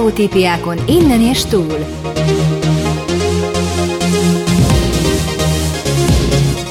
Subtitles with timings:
[0.00, 1.78] Sztereotípiákon innen és túl.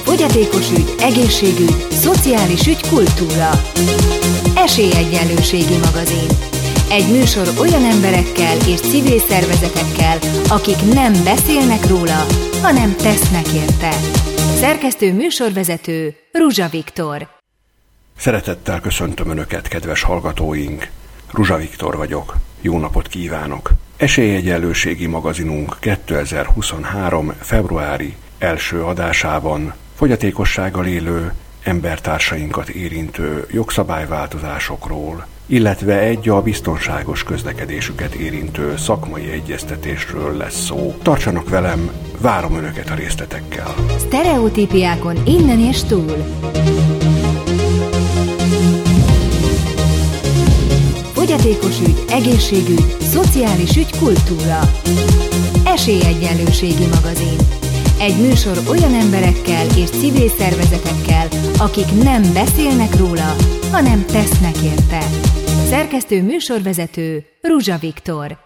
[0.04, 3.50] Fogyatékos ügy, egészségügy, szociális ügy, kultúra.
[4.56, 6.28] Esélyegyenlőségi magazin.
[6.90, 10.18] Egy műsor olyan emberekkel és civil szervezetekkel,
[10.48, 12.26] akik nem beszélnek róla,
[12.62, 13.92] hanem tesznek érte.
[14.60, 17.28] Szerkesztő műsorvezető Ruzsa Viktor.
[18.18, 20.88] Szeretettel köszöntöm Önöket, kedves hallgatóink!
[21.32, 22.36] Ruzsa Viktor vagyok.
[22.62, 23.72] Jó napot kívánok!
[23.98, 27.34] Esélyegyenlőségi magazinunk 2023.
[27.40, 39.32] februári első adásában fogyatékossággal élő embertársainkat érintő jogszabályváltozásokról, illetve egy a biztonságos közlekedésüket érintő szakmai
[39.32, 40.96] egyeztetésről lesz szó.
[41.02, 43.74] Tartsanak velem, várom Önöket a részletekkel.
[43.98, 46.16] Sztereotípiákon innen és túl.
[51.30, 54.60] Fogyatékos ügy, egészségügy, szociális ügy, kultúra.
[55.66, 57.38] Esélyegyenlőségi magazin.
[58.00, 63.36] Egy műsor olyan emberekkel és civil szervezetekkel, akik nem beszélnek róla,
[63.72, 65.00] hanem tesznek érte.
[65.70, 68.38] Szerkesztő műsorvezető Ruzsa Viktor.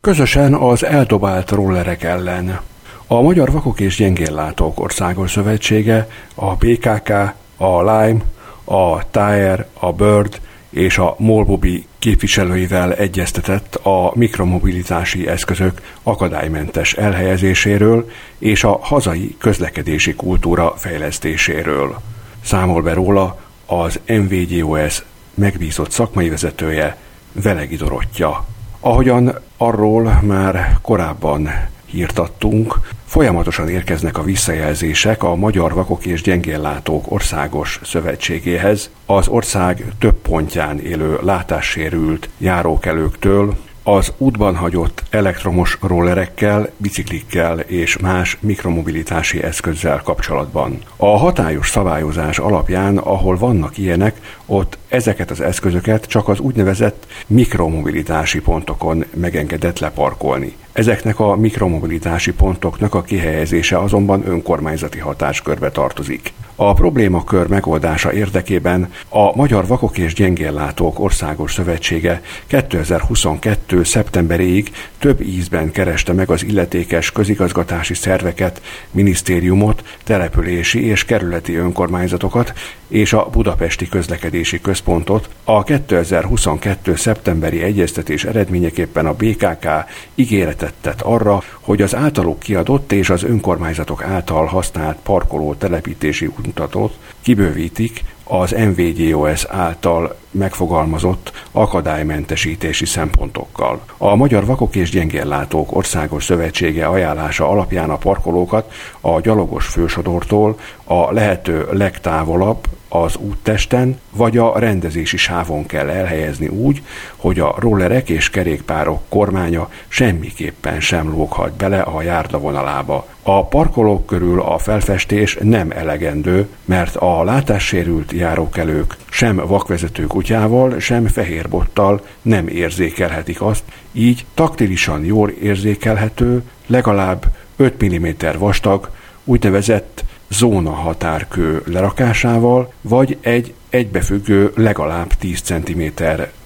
[0.00, 2.60] Közösen az eldobált rollerek ellen.
[3.06, 7.10] A Magyar Vakok és Gyengéllátók Országos Szövetsége, a PKK,
[7.56, 8.20] a Lime,
[8.64, 10.40] a Tire, a Bird
[10.78, 20.74] és a Molbobi képviselőivel egyeztetett a mikromobilitási eszközök akadálymentes elhelyezéséről és a hazai közlekedési kultúra
[20.76, 22.00] fejlesztéséről.
[22.44, 25.02] Számol be róla az MVGOS
[25.34, 26.96] megbízott szakmai vezetője,
[27.32, 28.44] Velegi Dorottya.
[28.80, 31.50] Ahogyan arról már korábban
[31.86, 40.14] hírtattunk, folyamatosan érkeznek a visszajelzések a Magyar Vakok és Gyengéllátók Országos Szövetségéhez, az ország több
[40.14, 50.78] pontján élő látássérült járókelőktől, az útban hagyott elektromos rollerekkel, biciklikkel és más mikromobilitási eszközzel kapcsolatban.
[50.96, 58.40] A hatályos szabályozás alapján, ahol vannak ilyenek, ott ezeket az eszközöket csak az úgynevezett mikromobilitási
[58.40, 60.56] pontokon megengedett leparkolni.
[60.78, 66.32] Ezeknek a mikromobilitási pontoknak a kihelyezése azonban önkormányzati hatáskörbe tartozik.
[66.56, 73.82] A problémakör megoldása érdekében a Magyar Vakok és Gyengéllátók Országos Szövetsége 2022.
[73.82, 82.52] szeptemberéig több ízben kereste meg az illetékes közigazgatási szerveket, minisztériumot, települési és kerületi önkormányzatokat
[82.88, 85.28] és a Budapesti Közlekedési Központot.
[85.44, 86.96] A 2022.
[86.96, 89.68] szeptemberi egyeztetés eredményeképpen a BKK
[90.14, 96.98] ígéretet tett arra, hogy az általuk kiadott és az önkormányzatok által használt parkoló telepítési mutatót
[97.20, 103.80] kibővítik az MVGOS által megfogalmazott akadálymentesítési szempontokkal.
[103.96, 111.12] A Magyar Vakok és Gyengéllátók Országos Szövetsége ajánlása alapján a parkolókat a gyalogos fősodortól a
[111.12, 112.58] lehető legtávolabb
[112.88, 116.82] az úttesten vagy a rendezési sávon kell elhelyezni úgy,
[117.16, 123.06] hogy a rollerek és kerékpárok kormánya semmiképpen sem lóghat bele a járdavonalába.
[123.22, 131.06] A parkolók körül a felfestés nem elegendő, mert a látássérült járókelők sem vakvezető kutyával, sem
[131.06, 137.24] fehérbottal nem érzékelhetik azt, így taktilisan jól érzékelhető, legalább
[137.56, 138.06] 5 mm
[138.38, 138.90] vastag,
[139.24, 145.82] úgynevezett zóna határkő lerakásával, vagy egy egybefüggő legalább 10 cm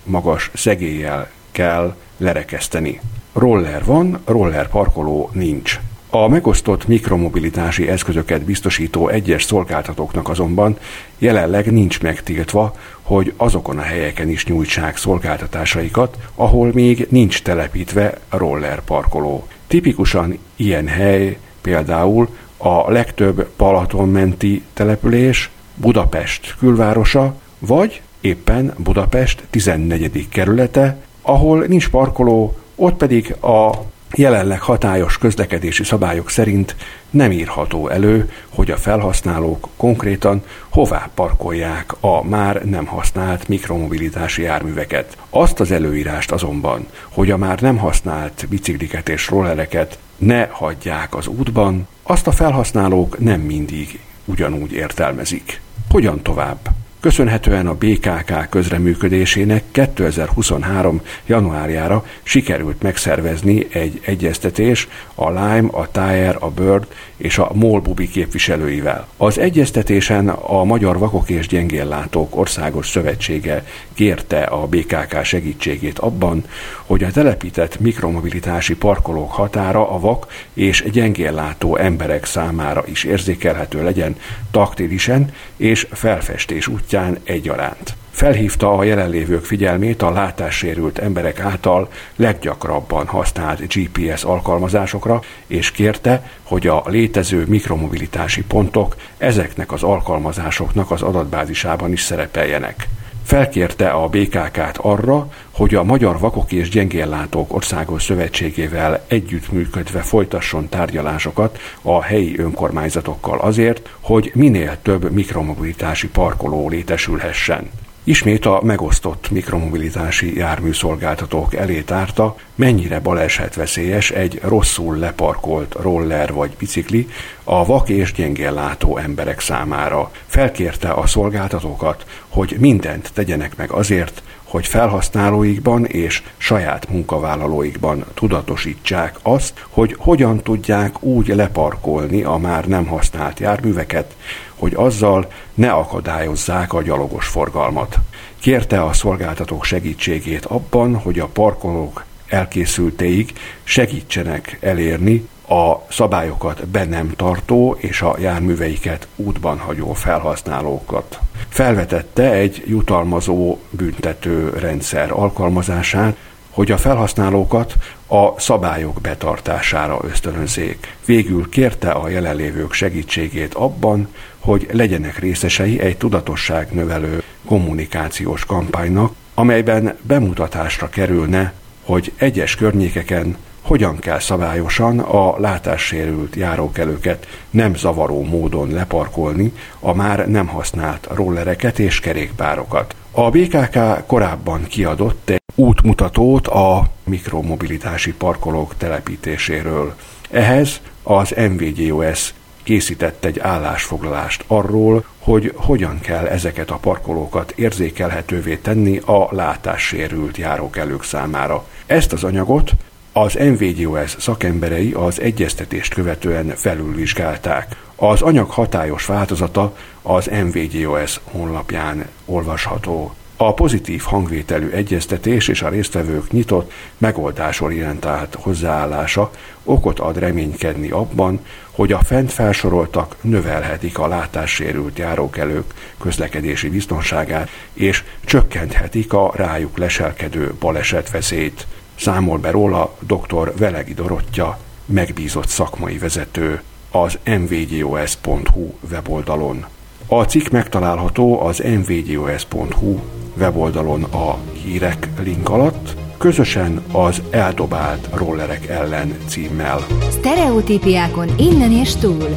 [0.05, 3.01] magas szegéllyel kell lerekeszteni.
[3.33, 5.81] Roller van, roller parkoló nincs.
[6.15, 10.79] A megosztott mikromobilitási eszközöket biztosító egyes szolgáltatóknak azonban
[11.19, 18.85] jelenleg nincs megtiltva, hogy azokon a helyeken is nyújtsák szolgáltatásaikat, ahol még nincs telepítve roller
[18.85, 19.47] parkoló.
[19.67, 30.29] Tipikusan ilyen hely például a legtöbb Balatonmenti település, Budapest külvárosa, vagy éppen Budapest 14.
[30.29, 36.77] kerülete, ahol nincs parkoló, ott pedig a jelenleg hatályos közlekedési szabályok szerint
[37.11, 45.17] nem írható elő, hogy a felhasználók konkrétan hová parkolják a már nem használt mikromobilitási járműveket.
[45.31, 51.27] Azt az előírást azonban, hogy a már nem használt bicikliket és rollereket ne hagyják az
[51.27, 55.61] útban, azt a felhasználók nem mindig ugyanúgy értelmezik.
[55.91, 56.59] Hogyan tovább?
[57.03, 61.01] Köszönhetően a BKK közreműködésének 2023.
[61.27, 68.09] januárjára sikerült megszervezni egy egyeztetés a Lime, a Tire, a Bird és a MOL Bubi
[68.09, 69.07] képviselőivel.
[69.17, 73.65] Az egyeztetésen a Magyar Vakok és Gyengéllátók Országos Szövetsége
[73.95, 76.45] kérte a BKK segítségét abban,
[76.87, 84.17] hogy a telepített mikromobilitási parkolók határa a vak és gyengéllátó emberek számára is érzékelhető legyen
[84.51, 86.91] taktilisen és felfestés útján
[87.25, 87.95] egyaránt.
[88.11, 96.67] Felhívta a jelenlévők figyelmét a látássérült emberek által leggyakrabban használt GPS alkalmazásokra, és kérte, hogy
[96.67, 102.89] a létező mikromobilitási pontok ezeknek az alkalmazásoknak az adatbázisában is szerepeljenek.
[103.23, 111.59] Felkérte a BKK-t arra, hogy a Magyar Vakok és Gyengéllátók Országos Szövetségével együttműködve folytasson tárgyalásokat
[111.83, 117.71] a helyi önkormányzatokkal azért, hogy minél több mikromobilitási parkoló létesülhessen.
[118.05, 127.09] Ismét a megosztott mikromobilitási járműszolgáltatók elé tárta, mennyire balesetveszélyes egy rosszul leparkolt roller vagy bicikli
[127.45, 130.11] a vak és gyengén látó emberek számára.
[130.27, 134.23] Felkérte a szolgáltatókat, hogy mindent tegyenek meg azért,
[134.53, 142.87] hogy felhasználóikban és saját munkavállalóikban tudatosítsák azt, hogy hogyan tudják úgy leparkolni a már nem
[142.87, 144.17] használt járműveket,
[144.63, 147.99] hogy azzal ne akadályozzák a gyalogos forgalmat.
[148.39, 153.33] Kérte a szolgáltatók segítségét abban, hogy a parkolók elkészültéig
[153.63, 161.19] segítsenek elérni a szabályokat be nem tartó és a járműveiket útban hagyó felhasználókat.
[161.49, 166.17] Felvetette egy jutalmazó büntető rendszer alkalmazását,
[166.53, 167.75] hogy a felhasználókat
[168.07, 170.97] a szabályok betartására ösztönözzék.
[171.05, 174.09] Végül kérte a jelenlévők segítségét abban,
[174.39, 181.53] hogy legyenek részesei egy tudatosság növelő kommunikációs kampánynak, amelyben bemutatásra kerülne,
[181.85, 190.29] hogy egyes környékeken hogyan kell szabályosan a látássérült járókelőket nem zavaró módon leparkolni a már
[190.29, 192.95] nem használt rollereket és kerékpárokat.
[193.15, 199.95] A BKK korábban kiadott egy útmutatót a mikromobilitási parkolók telepítéséről.
[200.31, 208.99] Ehhez az MVGOS készített egy állásfoglalást arról, hogy hogyan kell ezeket a parkolókat érzékelhetővé tenni
[208.99, 211.67] a látássérült járókelők számára.
[211.87, 212.71] Ezt az anyagot
[213.13, 217.77] az MVGOS szakemberei az egyeztetést követően felülvizsgálták.
[217.97, 223.15] Az anyag hatályos változata az MVGOS honlapján olvasható.
[223.37, 229.31] A pozitív hangvételű egyeztetés és a résztvevők nyitott, megoldásorientált hozzáállása
[229.65, 231.41] okot ad reménykedni abban,
[231.71, 240.55] hogy a fent felsoroltak növelhetik a látássérült járókelők közlekedési biztonságát, és csökkenthetik a rájuk leselkedő
[240.61, 241.67] balesetveszélyt.
[241.95, 243.53] Számol be róla dr.
[243.57, 246.63] Velegi Dorottya, megbízott szakmai vezető
[246.93, 249.65] az mvgos.hu weboldalon.
[250.07, 252.99] A cikk megtalálható az mvgos.hu
[253.39, 259.87] weboldalon a hírek link alatt, közösen az eldobált rollerek ellen címmel.
[260.11, 262.29] Stereotípiákon innen és túl.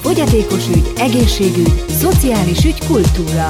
[0.00, 3.48] Fogyatékos ügy, egészségügy, szociális ügy, kultúra.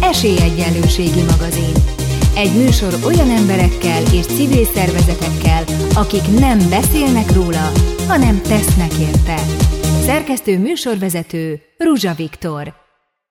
[0.00, 1.95] Esélyegyenlőségi magazin.
[2.36, 7.72] Egy műsor olyan emberekkel és civil szervezetekkel, akik nem beszélnek róla,
[8.08, 9.36] hanem tesznek érte.
[10.04, 12.74] Szerkesztő műsorvezető Ruzsa Viktor.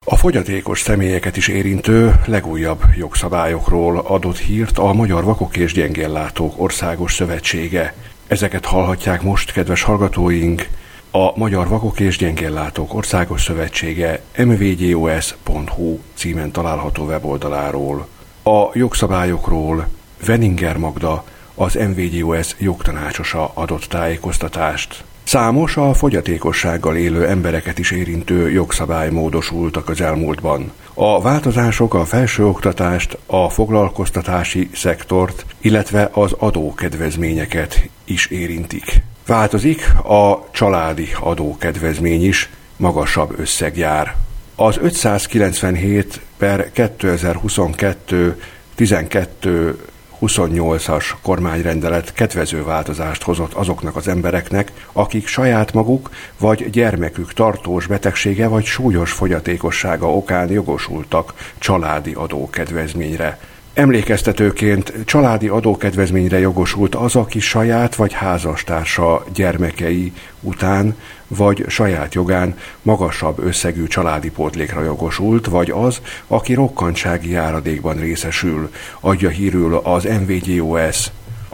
[0.06, 7.14] A fogyatékos személyeket is érintő legújabb jogszabályokról adott hírt a Magyar Vakok és Gyengéllátók Országos
[7.14, 7.94] Szövetsége.
[8.28, 10.68] Ezeket hallhatják most, kedves hallgatóink,
[11.12, 18.14] a Magyar Vakok és Gyengéllátók Országos Szövetsége mvgos.hu címen található weboldaláról.
[18.48, 19.88] A jogszabályokról
[20.26, 21.24] Veninger Magda,
[21.56, 25.04] az MVGOS jogtanácsosa adott tájékoztatást.
[25.24, 30.72] Számos a fogyatékossággal élő embereket is érintő jogszabály módosult a közelmúltban.
[30.94, 39.02] A változások a felsőoktatást, a foglalkoztatási szektort, illetve az adókedvezményeket is érintik.
[39.26, 44.25] Változik a családi adókedvezmény is, magasabb összeg jár.
[44.56, 48.42] Az 597 per 2022
[48.76, 49.78] 12
[50.22, 56.10] 28-as kormányrendelet kedvező változást hozott azoknak az embereknek, akik saját maguk
[56.40, 63.40] vagy gyermekük tartós betegsége vagy súlyos fogyatékossága okán jogosultak családi adókedvezményre.
[63.76, 70.96] Emlékeztetőként családi adókedvezményre jogosult az, aki saját vagy házastársa gyermekei után
[71.28, 79.30] vagy saját jogán magasabb összegű családi pótlékra jogosult, vagy az, aki rokkantsági járadékban részesül, adja
[79.30, 81.08] hírül az MVGOS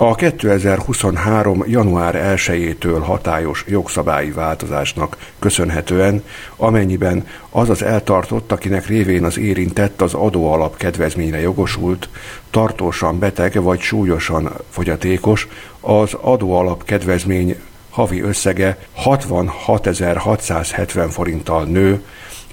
[0.03, 1.63] a 2023.
[1.67, 6.23] január 1-től hatályos jogszabályi változásnak köszönhetően,
[6.55, 12.09] amennyiben az az eltartott, akinek révén az érintett az adóalap kedvezményre jogosult,
[12.49, 15.47] tartósan beteg vagy súlyosan fogyatékos,
[15.79, 17.55] az adóalap kedvezmény
[17.89, 22.03] havi összege 66.670 forinttal nő,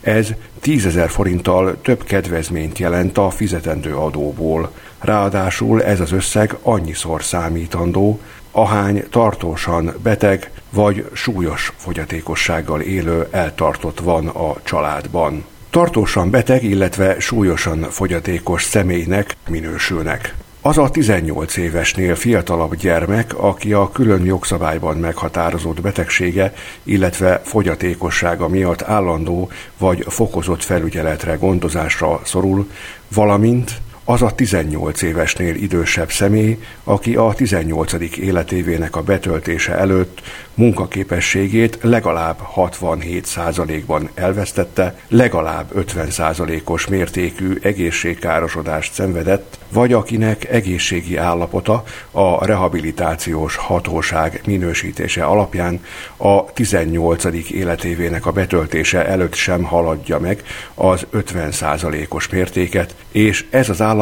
[0.00, 0.28] ez
[0.62, 4.70] 10.000 forinttal több kedvezményt jelent a fizetendő adóból.
[5.00, 14.26] Ráadásul ez az összeg annyiszor számítandó, ahány tartósan beteg vagy súlyos fogyatékossággal élő eltartott van
[14.26, 15.44] a családban.
[15.70, 20.34] Tartósan beteg, illetve súlyosan fogyatékos személynek minősülnek.
[20.60, 26.52] Az a 18 évesnél fiatalabb gyermek, aki a külön jogszabályban meghatározott betegsége,
[26.82, 32.70] illetve fogyatékossága miatt állandó vagy fokozott felügyeletre gondozásra szorul,
[33.08, 37.92] valamint az a 18 évesnél idősebb személy, aki a 18.
[38.16, 40.22] életévének a betöltése előtt
[40.54, 53.56] munkaképességét legalább 67%-ban elvesztette, legalább 50%-os mértékű egészségkárosodást szenvedett, vagy akinek egészségi állapota a rehabilitációs
[53.56, 55.84] hatóság minősítése alapján
[56.16, 57.24] a 18.
[57.50, 60.42] életévének a betöltése előtt sem haladja meg
[60.74, 63.96] az 50%-os mértéket, és ez az állapot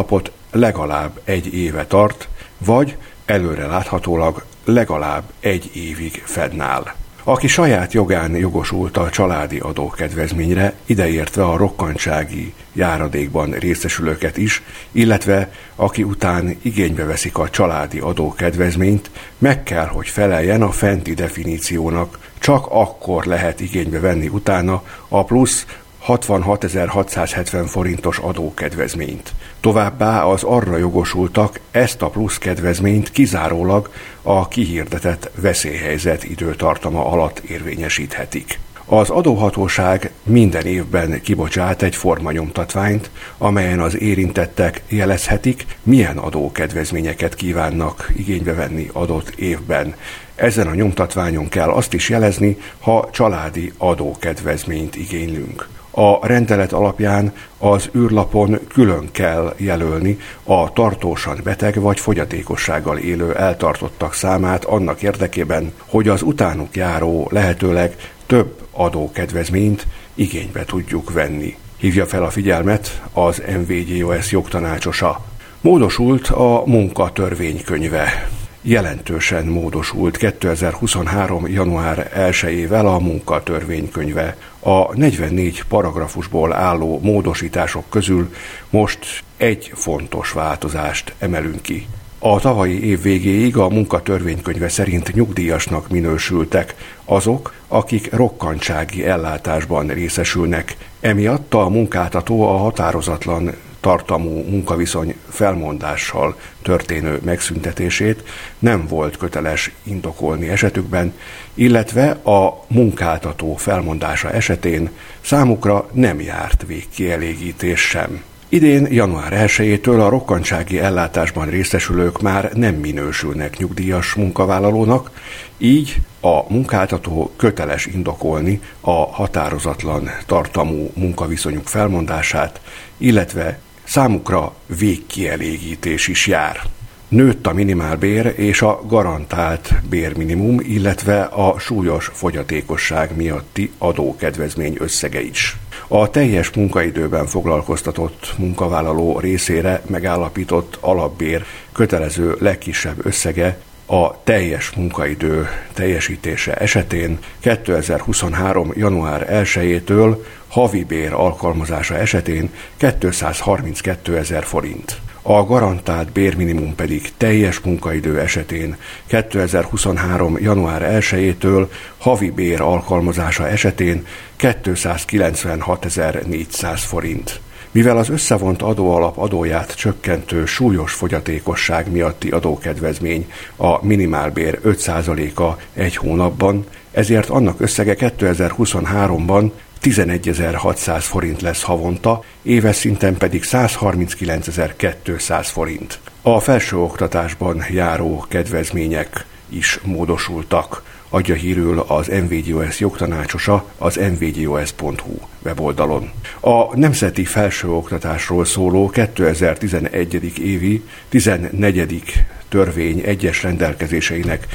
[0.51, 6.95] legalább egy éve tart, vagy előre láthatólag legalább egy évig fednál.
[7.29, 14.63] Aki saját jogán jogosult a családi adókedvezményre, ideértve a rokkantsági járadékban részesülőket is,
[14.93, 22.19] illetve aki után igénybe veszik a családi adókedvezményt, meg kell, hogy feleljen a fenti definíciónak,
[22.39, 25.67] csak akkor lehet igénybe venni utána a plusz
[26.07, 29.33] 66.670 forintos adókedvezményt.
[29.61, 33.91] Továbbá az arra jogosultak ezt a plusz kedvezményt kizárólag
[34.23, 38.59] a kihirdetett veszélyhelyzet időtartama alatt érvényesíthetik.
[38.89, 48.55] Az adóhatóság minden évben kibocsát egy formanyomtatványt, amelyen az érintettek jelezhetik, milyen adókedvezményeket kívánnak igénybe
[48.55, 49.95] venni adott évben.
[50.35, 55.69] Ezen a nyomtatványon kell azt is jelezni, ha családi adókedvezményt igénylünk.
[55.99, 64.15] A rendelet alapján az űrlapon külön kell jelölni a tartósan beteg vagy fogyatékossággal élő eltartottak
[64.15, 71.57] számát annak érdekében, hogy az utánuk járó lehetőleg több adókedvezményt igénybe tudjuk venni.
[71.77, 75.25] Hívja fel a figyelmet az MVGOS jogtanácsosa.
[75.61, 78.29] Módosult a munkatörvénykönyve
[78.69, 81.49] jelentősen módosult 2023.
[81.49, 84.37] január 1-ével a munkatörvénykönyve.
[84.61, 88.35] A 44 paragrafusból álló módosítások közül
[88.71, 91.87] most egy fontos változást emelünk ki.
[92.19, 100.77] A tavalyi év végéig a munkatörvénykönyve szerint nyugdíjasnak minősültek azok, akik rokkantsági ellátásban részesülnek.
[101.01, 103.55] Emiatt a munkáltató a határozatlan
[103.87, 108.23] tartamú munkaviszony felmondással történő megszüntetését
[108.59, 111.13] nem volt köteles indokolni esetükben,
[111.55, 114.91] illetve a munkáltató felmondása esetén
[115.21, 118.23] számukra nem járt végkielégítés sem.
[118.49, 125.11] Idén, január 1-től a rokkantsági ellátásban részesülők már nem minősülnek nyugdíjas munkavállalónak,
[125.59, 132.61] így a munkáltató köteles indokolni a határozatlan tartamú munkaviszonyuk felmondását,
[132.97, 136.61] illetve számukra végkielégítés is jár.
[137.09, 145.57] Nőtt a minimálbér és a garantált bérminimum, illetve a súlyos fogyatékosság miatti adókedvezmény összege is.
[145.89, 156.55] A teljes munkaidőben foglalkoztatott munkavállaló részére megállapított alapbér kötelező legkisebb összege a teljes munkaidő teljesítése
[156.55, 158.73] esetén 2023.
[158.75, 165.01] január 1-től havi bér alkalmazása esetén 232 ezer forint.
[165.23, 168.77] A garantált bérminimum pedig teljes munkaidő esetén
[169.07, 170.39] 2023.
[170.39, 174.07] január 1-től havi bér alkalmazása esetén
[174.39, 177.41] 296.400 forint.
[177.77, 186.65] Mivel az összevont adóalap adóját csökkentő súlyos fogyatékosság miatti adókedvezmény a minimálbér 5%-a egy hónapban,
[186.91, 189.51] ezért annak összege 2023-ban
[189.83, 195.99] 11.600 forint lesz havonta, éves szinten pedig 139.200 forint.
[196.23, 206.11] A felsőoktatásban járó kedvezmények is módosultak adja hírül az NVGOS jogtanácsosa az nvgos.hu weboldalon.
[206.41, 210.39] A Nemzeti Felsőoktatásról szóló 2011.
[210.39, 212.25] évi 14.
[212.49, 214.47] törvény egyes rendelkezéseinek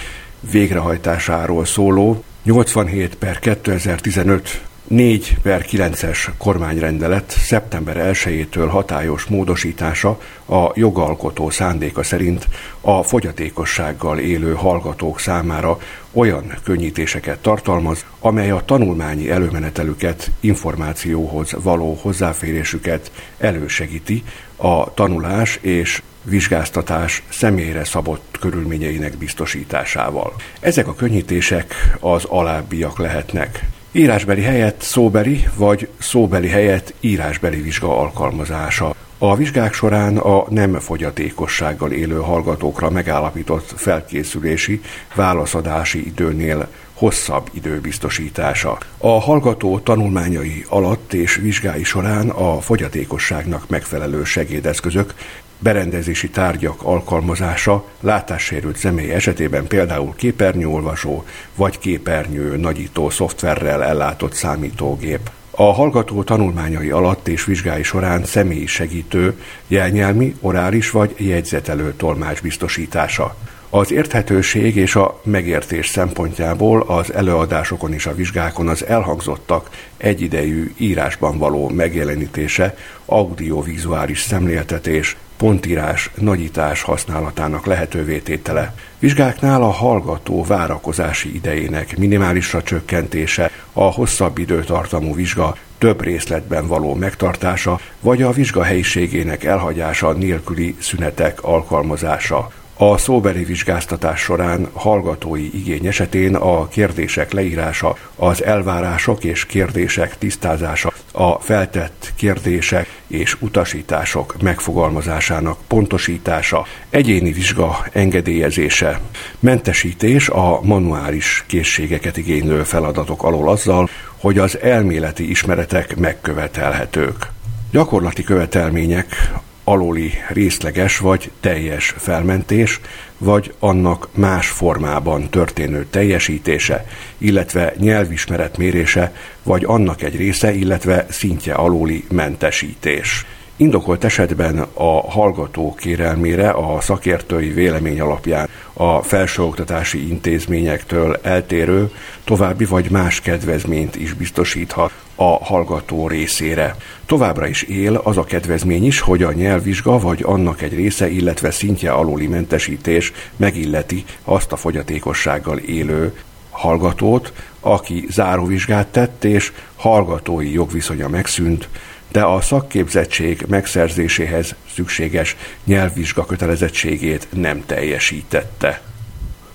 [0.51, 11.49] végrehajtásáról szóló 87 per 2015 4 per 9-es kormányrendelet szeptember 1-től hatályos módosítása a jogalkotó
[11.49, 12.47] szándéka szerint
[12.81, 15.77] a fogyatékossággal élő hallgatók számára
[16.11, 24.23] olyan könnyítéseket tartalmaz, amely a tanulmányi előmenetelüket, információhoz való hozzáférésüket elősegíti
[24.55, 30.33] a tanulás és vizsgáztatás személyre szabott körülményeinek biztosításával.
[30.59, 33.65] Ezek a könnyítések az alábbiak lehetnek.
[33.93, 38.95] Írásbeli helyett szóbeli, vagy szóbeli helyett írásbeli vizsga alkalmazása.
[39.17, 44.81] A vizsgák során a nem fogyatékossággal élő hallgatókra megállapított felkészülési,
[45.15, 48.77] válaszadási időnél hosszabb időbiztosítása.
[48.97, 55.13] A hallgató tanulmányai alatt és vizsgái során a fogyatékosságnak megfelelő segédeszközök
[55.61, 61.25] berendezési tárgyak alkalmazása látássérült személy esetében például képernyőolvasó
[61.55, 65.29] vagy képernyő nagyító szoftverrel ellátott számítógép.
[65.51, 73.35] A hallgató tanulmányai alatt és vizsgái során személyi segítő, jelnyelmi, orális vagy jegyzetelő tolmács biztosítása.
[73.69, 81.37] Az érthetőség és a megértés szempontjából az előadásokon és a vizsgákon az elhangzottak egyidejű írásban
[81.37, 88.75] való megjelenítése, audiovizuális szemléltetés, pontírás, nagyítás használatának lehetővé tétele.
[88.99, 97.79] Vizsgáknál a hallgató várakozási idejének minimálisra csökkentése, a hosszabb időtartamú vizsga több részletben való megtartása,
[97.99, 102.51] vagy a vizsga helyiségének elhagyása nélküli szünetek alkalmazása.
[102.83, 110.93] A szóbeli vizsgáztatás során hallgatói igény esetén a kérdések leírása, az elvárások és kérdések tisztázása,
[111.11, 118.99] a feltett kérdések és utasítások megfogalmazásának pontosítása, egyéni vizsga engedélyezése,
[119.39, 127.27] mentesítés a manuális készségeket igénylő feladatok alól azzal, hogy az elméleti ismeretek megkövetelhetők.
[127.71, 129.31] Gyakorlati követelmények
[129.63, 132.79] aluli részleges vagy teljes felmentés,
[133.17, 136.85] vagy annak más formában történő teljesítése,
[137.17, 143.25] illetve nyelvismeret mérése, vagy annak egy része, illetve szintje aluli mentesítés.
[143.61, 151.91] Indokolt esetben a hallgató kérelmére a szakértői vélemény alapján a felsőoktatási intézményektől eltérő
[152.23, 156.75] további vagy más kedvezményt is biztosíthat a hallgató részére.
[157.05, 161.51] Továbbra is él az a kedvezmény is, hogy a nyelvvizsga vagy annak egy része, illetve
[161.51, 166.13] szintje aluli mentesítés megilleti azt a fogyatékossággal élő
[166.49, 171.69] hallgatót, aki záróvizsgát tett és hallgatói jogviszonya megszűnt,
[172.11, 178.81] de a szakképzettség megszerzéséhez szükséges nyelvvizsga kötelezettségét nem teljesítette.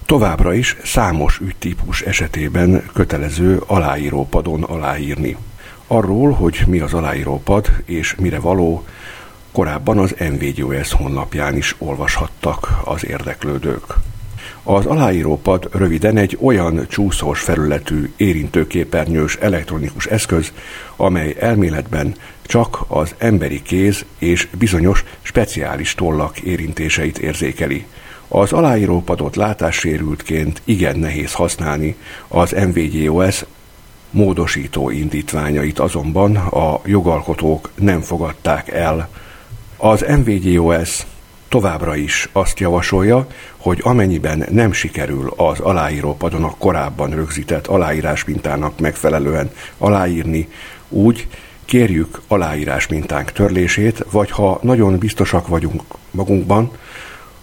[0.07, 5.37] Továbbra is számos ügytípus esetében kötelező aláírópadon aláírni.
[5.87, 8.87] Arról, hogy mi az aláírópad és mire való,
[9.53, 13.85] korábban az NVGOS honlapján is olvashattak az érdeklődők.
[14.69, 20.53] Az aláírópad röviden egy olyan csúszós felületű érintőképernyős elektronikus eszköz,
[20.97, 27.87] amely elméletben csak az emberi kéz és bizonyos speciális tollak érintéseit érzékeli.
[28.29, 31.97] Az aláírópadot látássérültként igen nehéz használni,
[32.29, 33.45] az MVGOS
[34.11, 39.09] módosító indítványait azonban a jogalkotók nem fogadták el.
[39.77, 41.07] Az MVGOS
[41.49, 48.81] továbbra is azt javasolja, hogy amennyiben nem sikerül az aláírópadon a korábban rögzített aláírás mintának
[48.81, 50.49] megfelelően aláírni,
[50.89, 51.27] úgy
[51.65, 56.71] kérjük aláírás mintánk törlését, vagy ha nagyon biztosak vagyunk magunkban,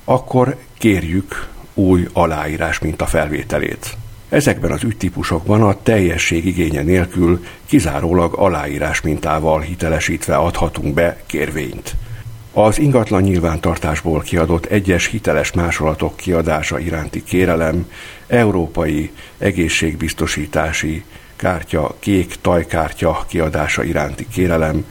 [0.04, 3.98] akkor kérjük új aláírás minta felvételét.
[4.30, 11.96] Ezekben az ügytípusokban a teljesség igénye nélkül kizárólag aláírás mintával hitelesítve adhatunk be kérvényt.
[12.56, 17.92] Az ingatlan nyilvántartásból kiadott egyes hiteles másolatok kiadása iránti kérelem,
[18.28, 21.04] európai egészségbiztosítási
[21.36, 24.86] kártya, kék tajkártya kiadása iránti kérelem,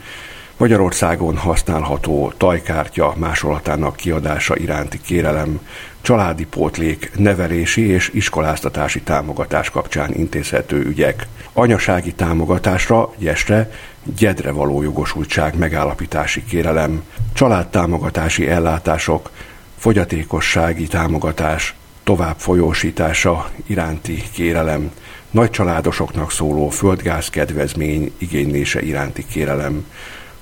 [0.57, 5.59] Magyarországon használható tajkártya másolatának kiadása iránti kérelem
[6.01, 11.27] családi pótlék, nevelési és iskoláztatási támogatás kapcsán intézhető ügyek.
[11.53, 13.71] Anyasági támogatásra, gyesre,
[14.17, 19.31] gyedre való jogosultság megállapítási kérelem, családtámogatási ellátások,
[19.77, 24.91] fogyatékossági támogatás, tovább folyósítása iránti kérelem,
[25.31, 29.85] nagycsaládosoknak szóló földgáz kedvezmény igénylése iránti kérelem,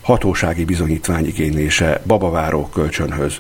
[0.02, 3.40] hatósági bizonyítvány igénylése babaváró kölcsönhöz,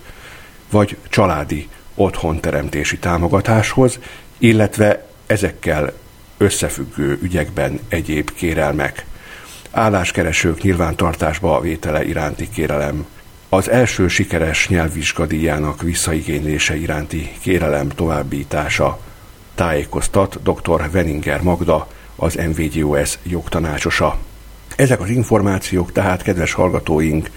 [0.71, 3.99] vagy családi otthonteremtési támogatáshoz,
[4.37, 5.93] illetve ezekkel
[6.37, 9.05] összefüggő ügyekben egyéb kérelmek,
[9.71, 13.05] álláskeresők nyilvántartásba vétele iránti kérelem,
[13.49, 18.99] az első sikeres nyelvvizsgadíjának visszaigénylése iránti kérelem továbbítása,
[19.55, 20.91] tájékoztat dr.
[20.91, 24.17] Veninger Magda, az MVGOS jogtanácsosa.
[24.75, 27.29] Ezek az információk tehát, kedves hallgatóink,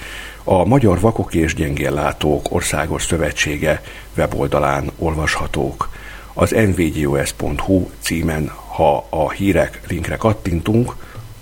[0.44, 3.82] a Magyar Vakok és Gyengéllátók Országos Szövetsége
[4.16, 5.88] weboldalán olvashatók.
[6.34, 10.94] Az nvgos.hu címen, ha a hírek linkre kattintunk,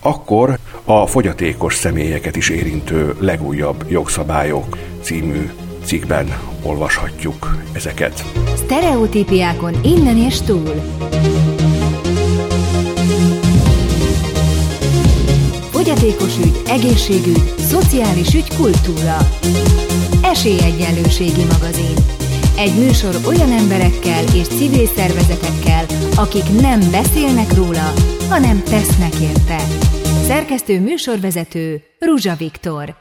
[0.03, 5.51] akkor a fogyatékos személyeket is érintő legújabb jogszabályok című
[5.85, 8.25] cikkben olvashatjuk ezeket.
[8.57, 10.75] Stereotípiákon innen és túl.
[15.71, 19.17] Fogyatékos ügy, egészségügy, szociális ügy, kultúra.
[20.23, 22.22] Esélyegyenlőségi magazin.
[22.57, 25.85] Egy műsor olyan emberekkel és civil szervezetekkel,
[26.17, 27.93] akik nem beszélnek róla,
[28.29, 29.57] hanem tesznek érte.
[30.27, 32.95] Szerkesztő műsorvezető Ruzsa Viktor.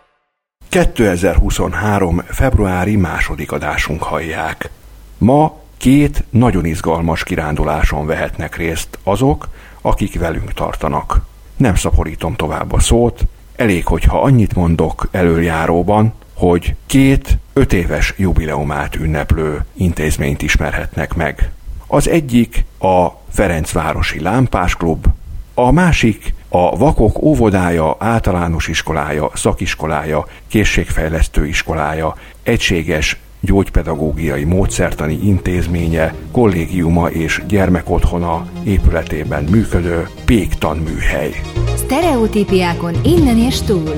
[0.70, 2.22] 2023.
[2.28, 4.70] februári második adásunk hallják.
[5.18, 9.50] Ma két nagyon izgalmas kiránduláson vehetnek részt azok,
[9.82, 11.22] akik velünk tartanak.
[11.58, 13.22] Nem szaporítom tovább a szót,
[13.56, 21.52] elég, hogyha annyit mondok előjáróban, hogy két öt éves jubileumát ünneplő intézményt ismerhetnek meg.
[21.88, 25.06] Az egyik a Ferencvárosi Lámpás Klub,
[25.54, 37.10] a másik a Vakok óvodája, általános iskolája, szakiskolája, készségfejlesztő iskolája, egységes gyógypedagógiai módszertani intézménye, kollégiuma
[37.10, 41.42] és gyermekotthona épületében működő Pék tanműhely.
[41.78, 43.94] Stereotípiákon innen és túl.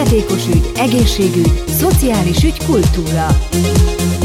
[0.00, 3.26] Fogyatékos ügy, egészségügy, szociális ügy, kultúra.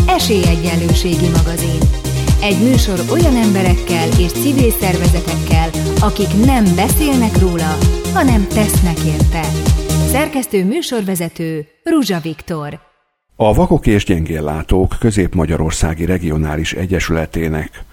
[0.07, 1.79] Esélyegyenlőségi magazin.
[2.41, 7.77] Egy műsor olyan emberekkel és civil szervezetekkel, akik nem beszélnek róla,
[8.13, 9.41] hanem tesznek érte.
[10.11, 12.79] Szerkesztő műsorvezető Ruzsa Viktor.
[13.35, 17.83] A Vakok és Gyengéllátók Közép-Magyarországi Regionális Egyesületének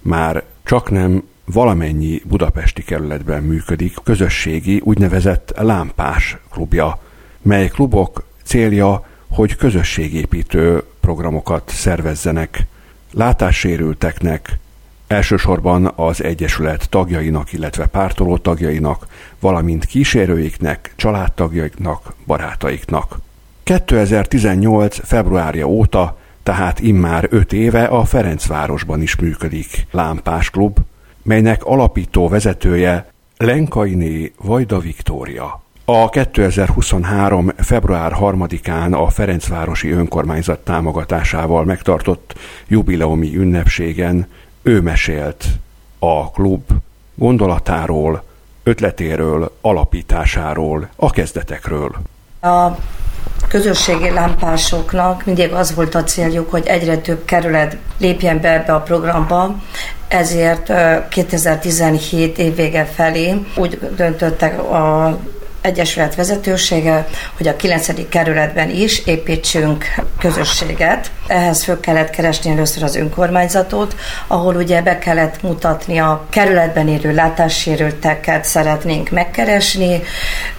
[0.00, 7.10] már csak nem valamennyi budapesti kerületben működik közösségi úgynevezett lámpás klubja,
[7.42, 12.66] mely klubok célja, hogy közösségépítő programokat szervezzenek
[13.12, 14.58] látássérülteknek,
[15.06, 19.06] elsősorban az Egyesület tagjainak, illetve pártoló tagjainak,
[19.40, 23.18] valamint kísérőiknek, családtagjaiknak, barátaiknak.
[23.62, 25.06] 2018.
[25.06, 30.78] februárja óta, tehát immár öt éve a Ferencvárosban is működik Lámpás Klub,
[31.22, 35.62] melynek alapító vezetője Lenkainé Vajda Viktória.
[35.84, 37.52] A 2023.
[37.56, 42.34] február 3-án a Ferencvárosi Önkormányzat támogatásával megtartott
[42.68, 44.26] jubileumi ünnepségen
[44.62, 45.44] ő mesélt
[45.98, 46.62] a klub
[47.14, 48.24] gondolatáról,
[48.62, 51.96] ötletéről, alapításáról, a kezdetekről.
[52.40, 52.68] A
[53.48, 58.80] közösségi lámpásoknak mindig az volt a céljuk, hogy egyre több kerület lépjen be ebbe a
[58.80, 59.54] programba,
[60.08, 60.72] ezért
[61.08, 65.18] 2017 év vége felé úgy döntöttek a
[65.62, 68.08] Egyesület vezetősége, hogy a 9.
[68.08, 69.84] kerületben is építsünk
[70.18, 71.10] közösséget.
[71.26, 73.96] Ehhez föl kellett keresni először az önkormányzatot,
[74.26, 80.02] ahol ugye be kellett mutatni a kerületben élő látássérülteket szeretnénk megkeresni,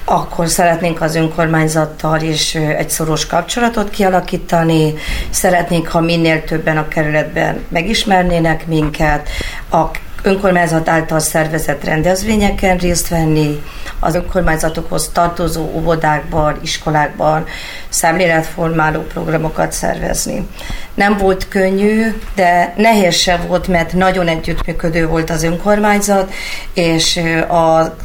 [0.05, 4.93] akkor szeretnénk az önkormányzattal is egy szoros kapcsolatot kialakítani,
[5.29, 9.29] szeretnénk, ha minél többen a kerületben megismernének minket,
[9.71, 9.83] a
[10.23, 13.63] önkormányzat által szervezett rendezvényeken részt venni,
[13.99, 17.45] az önkormányzatokhoz tartozó óvodákban, iskolákban
[17.89, 20.47] szemléletformáló programokat szervezni.
[20.93, 26.33] Nem volt könnyű, de nehéz se volt, mert nagyon együttműködő volt az önkormányzat,
[26.73, 27.17] és
[27.49, 27.95] a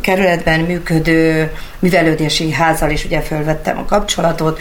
[0.00, 4.60] kerületben működő művelődési házal is ugye fölvettem a kapcsolatot,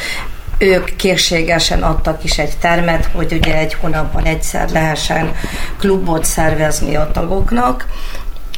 [0.58, 5.36] ők készségesen adtak is egy termet, hogy ugye egy hónapban egyszer lehessen
[5.80, 7.86] klubot szervezni a tagoknak,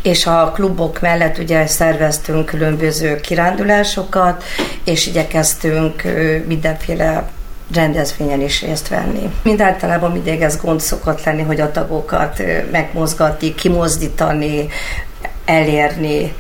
[0.04, 4.44] és a klubok mellett ugye szerveztünk különböző kirándulásokat,
[4.84, 6.04] és igyekeztünk
[6.48, 7.30] mindenféle
[7.74, 9.34] rendezvényen is részt venni.
[9.44, 14.68] Mind általában mindig ez gond szokott lenni, hogy a tagokat megmozgatni, kimozdítani,
[15.46, 16.34] elérni.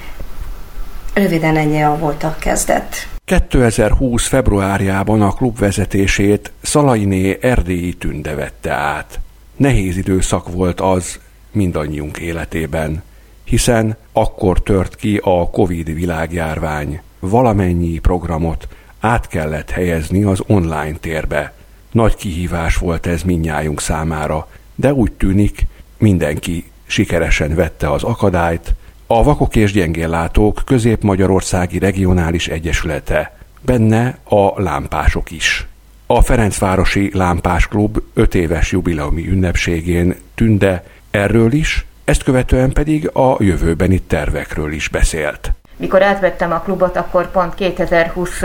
[1.13, 3.18] Röviden ennyi a kezdet.
[3.29, 4.27] 2020.
[4.27, 9.19] februárjában a klub vezetését Szalainé erdélyi tünde vette át.
[9.55, 11.19] Nehéz időszak volt az
[11.51, 13.03] mindannyiunk életében,
[13.43, 17.01] hiszen akkor tört ki a Covid világjárvány.
[17.19, 18.67] Valamennyi programot
[18.99, 21.53] át kellett helyezni az online térbe.
[21.91, 28.73] Nagy kihívás volt ez minnyájunk számára, de úgy tűnik, mindenki sikeresen vette az akadályt,
[29.11, 35.67] a Vakok és Gyengéllátók Közép-Magyarországi Regionális Egyesülete, benne a lámpások is.
[36.05, 43.35] A Ferencvárosi Lámpás Klub 5 éves jubileumi ünnepségén tünde erről is, ezt követően pedig a
[43.39, 45.51] jövőbeni tervekről is beszélt.
[45.77, 48.43] Mikor átvettem a klubot, akkor pont 2020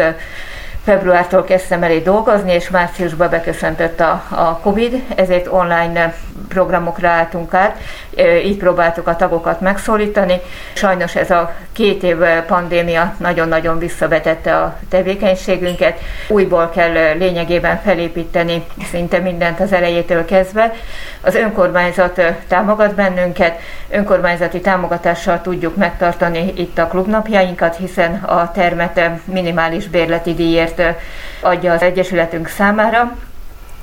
[0.84, 6.14] februártól kezdtem elé dolgozni, és márciusban beköszöntött a, a Covid, ezért online
[6.48, 7.78] programokra álltunk át,
[8.44, 10.40] így próbáltuk a tagokat megszólítani.
[10.72, 16.00] Sajnos ez a két év pandémia nagyon-nagyon visszavetette a tevékenységünket.
[16.28, 20.72] Újból kell lényegében felépíteni szinte mindent az elejétől kezdve.
[21.20, 23.60] Az önkormányzat támogat bennünket,
[23.90, 30.82] önkormányzati támogatással tudjuk megtartani itt a klubnapjainkat, hiszen a termet minimális bérleti díjért
[31.40, 33.16] adja az Egyesületünk számára.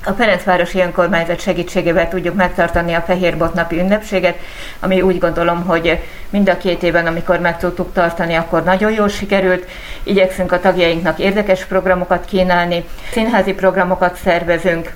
[0.05, 4.37] A Ferencvárosi Önkormányzat segítségével tudjuk megtartani a Fehérbotnapi ünnepséget,
[4.79, 9.07] ami úgy gondolom, hogy mind a két évben, amikor meg tudtuk tartani, akkor nagyon jól
[9.07, 9.67] sikerült.
[10.03, 14.93] Igyekszünk a tagjainknak érdekes programokat kínálni, színházi programokat szervezünk,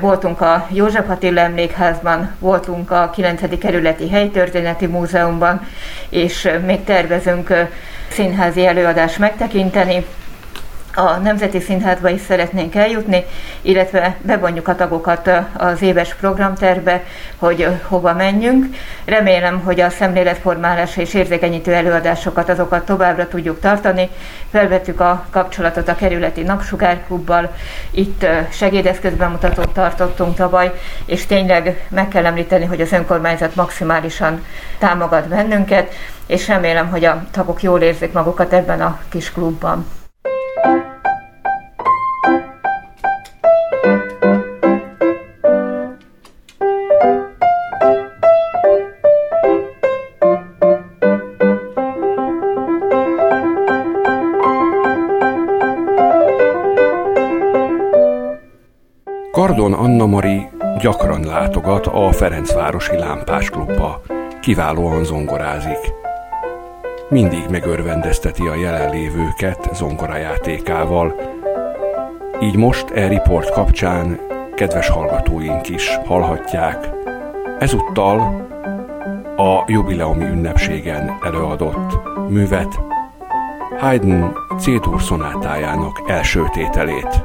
[0.00, 3.58] voltunk a József Attila Emlékházban, voltunk a 9.
[3.58, 5.66] kerületi helytörténeti múzeumban,
[6.08, 7.54] és még tervezünk
[8.08, 10.04] színházi előadást megtekinteni
[10.94, 13.24] a Nemzeti Színházba is szeretnénk eljutni,
[13.60, 17.02] illetve bevonjuk a tagokat az éves programterbe,
[17.36, 18.66] hogy hova menjünk.
[19.04, 24.08] Remélem, hogy a szemléletformálás és érzékenyítő előadásokat azokat továbbra tudjuk tartani.
[24.50, 27.54] Felvettük a kapcsolatot a kerületi napsugárklubbal,
[27.90, 30.72] itt segédeszközbemutatót tartottunk tavaly,
[31.06, 34.44] és tényleg meg kell említeni, hogy az önkormányzat maximálisan
[34.78, 35.92] támogat bennünket,
[36.26, 39.86] és remélem, hogy a tagok jól érzik magukat ebben a kis klubban.
[60.00, 64.02] Anna Mari gyakran látogat a Ferencvárosi Lámpás Klubba.
[64.40, 65.92] Kiválóan zongorázik
[67.08, 71.14] mindig megörvendezteti a jelenlévőket zongorajátékával.
[72.42, 74.20] Így most e riport kapcsán
[74.54, 76.88] kedves hallgatóink is hallhatják.
[77.58, 78.18] Ezúttal
[79.36, 82.80] a jubileumi ünnepségen előadott művet
[83.78, 87.24] Haydn C-dur szonátájának első tételét.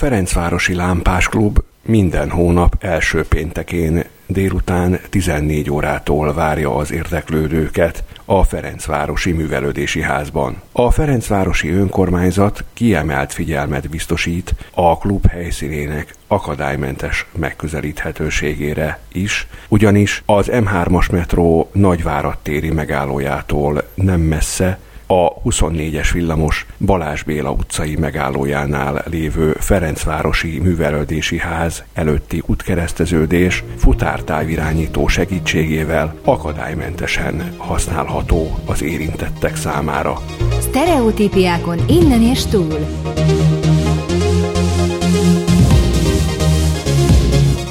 [0.00, 9.32] Ferencvárosi Lámpás Klub minden hónap első péntekén délután 14 órától várja az érdeklődőket a Ferencvárosi
[9.32, 10.62] Művelődési Házban.
[10.72, 21.12] A Ferencvárosi Önkormányzat kiemelt figyelmet biztosít a klub helyszínének akadálymentes megközelíthetőségére is, ugyanis az M3-as
[21.12, 24.78] metró Nagyvárad téri megállójától nem messze
[25.12, 36.14] a 24-es villamos Balázs Béla utcai megállójánál lévő Ferencvárosi Művelődési Ház előtti útkereszteződés futártávirányító segítségével
[36.24, 40.20] akadálymentesen használható az érintettek számára.
[40.60, 42.78] Stereotípiákon innen és túl.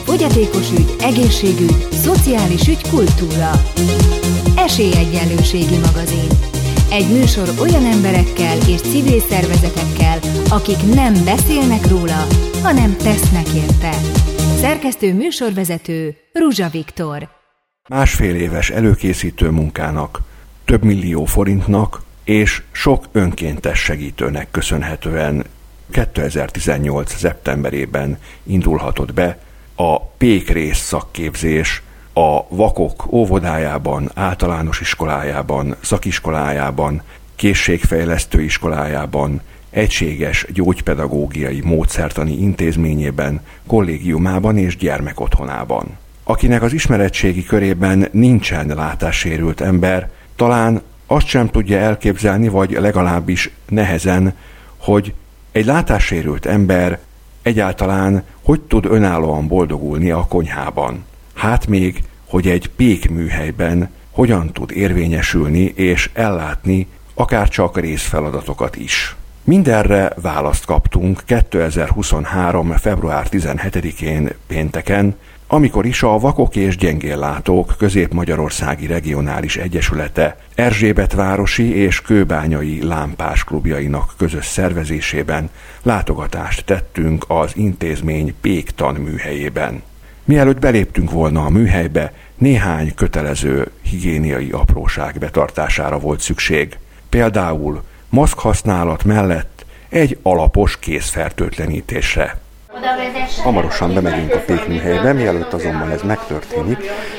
[0.03, 3.51] Fogyatékos ügy, egészségügy, szociális ügy, kultúra.
[4.55, 6.48] Esélyegyenlőségi magazin
[6.91, 12.27] egy műsor olyan emberekkel és civil szervezetekkel, akik nem beszélnek róla,
[12.61, 13.91] hanem tesznek érte.
[14.61, 17.29] Szerkesztő műsorvezető Ruzsa Viktor.
[17.89, 20.21] Másfél éves előkészítő munkának,
[20.65, 25.45] több millió forintnak és sok önkéntes segítőnek köszönhetően
[25.91, 27.15] 2018.
[27.15, 29.39] szeptemberében indulhatott be
[29.75, 31.81] a Pékrész szakképzés
[32.19, 37.01] a vakok óvodájában, általános iskolájában, szakiskolájában,
[37.35, 45.97] készségfejlesztő iskolájában, egységes gyógypedagógiai módszertani intézményében, kollégiumában és gyermekotthonában.
[46.23, 54.33] Akinek az ismeretségi körében nincsen látássérült ember, talán azt sem tudja elképzelni, vagy legalábbis nehezen,
[54.77, 55.13] hogy
[55.51, 56.99] egy látássérült ember
[57.41, 61.07] egyáltalán hogy tud önállóan boldogulni a konyhában.
[61.33, 69.15] Hát még hogy egy pékműhelyben hogyan tud érvényesülni és ellátni akár csak részfeladatokat is.
[69.43, 72.71] Mindenre választ kaptunk 2023.
[72.71, 75.15] február 17-én pénteken,
[75.47, 84.45] amikor is a Vakok és Gyengéllátók Közép-Magyarországi Regionális Egyesülete Erzsébetvárosi és Kőbányai Lámpás klubjainak közös
[84.45, 85.49] szervezésében
[85.81, 89.81] látogatást tettünk az intézmény Péktan műhelyében.
[90.29, 96.77] Mielőtt beléptünk volna a műhelybe, néhány kötelező higiéniai apróság betartására volt szükség.
[97.09, 102.37] Például maszk használat mellett egy alapos kézfertőtlenítésre.
[103.43, 106.77] Hamarosan bemegyünk a pékműhelybe, mielőtt azonban ez megtörténik,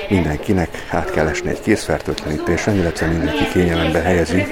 [0.09, 4.47] mindenkinek át kell esni egy kézfertőtlenítésen, illetve mindenki kényelembe helyezi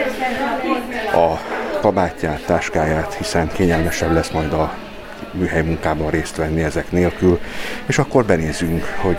[1.13, 1.37] a
[1.81, 4.88] kabátját, táskáját, hiszen kényelmesebb lesz majd a
[5.33, 7.41] műhely munkában részt venni ezek nélkül,
[7.87, 9.19] és akkor benézünk, hogy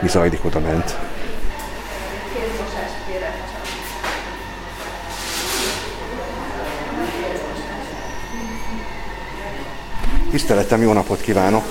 [0.00, 0.96] mi zajlik oda ment.
[10.30, 11.64] Tiszteletem, jó napot kívánok!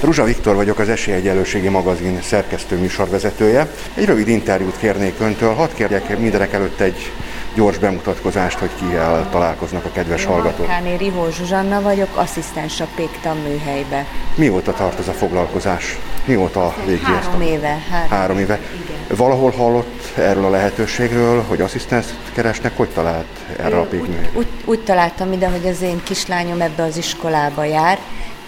[0.00, 3.70] Ruzsa Viktor vagyok, az Esélyegyelőségi magazin szerkesztő műsorvezetője.
[3.94, 7.12] Egy rövid interjút kérnék öntől, hadd kérjek mindenek előtt egy
[7.58, 10.66] gyors bemutatkozást, hogy kivel találkoznak a kedves hallgatók.
[10.66, 14.06] Káné Rihó Zsuzsanna vagyok, asszisztens a Péktan műhelybe.
[14.34, 15.98] Mióta tart ez a foglalkozás?
[16.24, 17.78] Mióta végzi Három éve.
[17.90, 18.60] Három, három éve.
[18.84, 19.16] Igen.
[19.16, 24.30] Valahol hallott erről a lehetőségről, hogy asszisztens keresnek, hogy talált erre a pékműhelyre?
[24.34, 27.98] Úgy, úgy találtam ide, hogy az én kislányom ebbe az iskolába jár,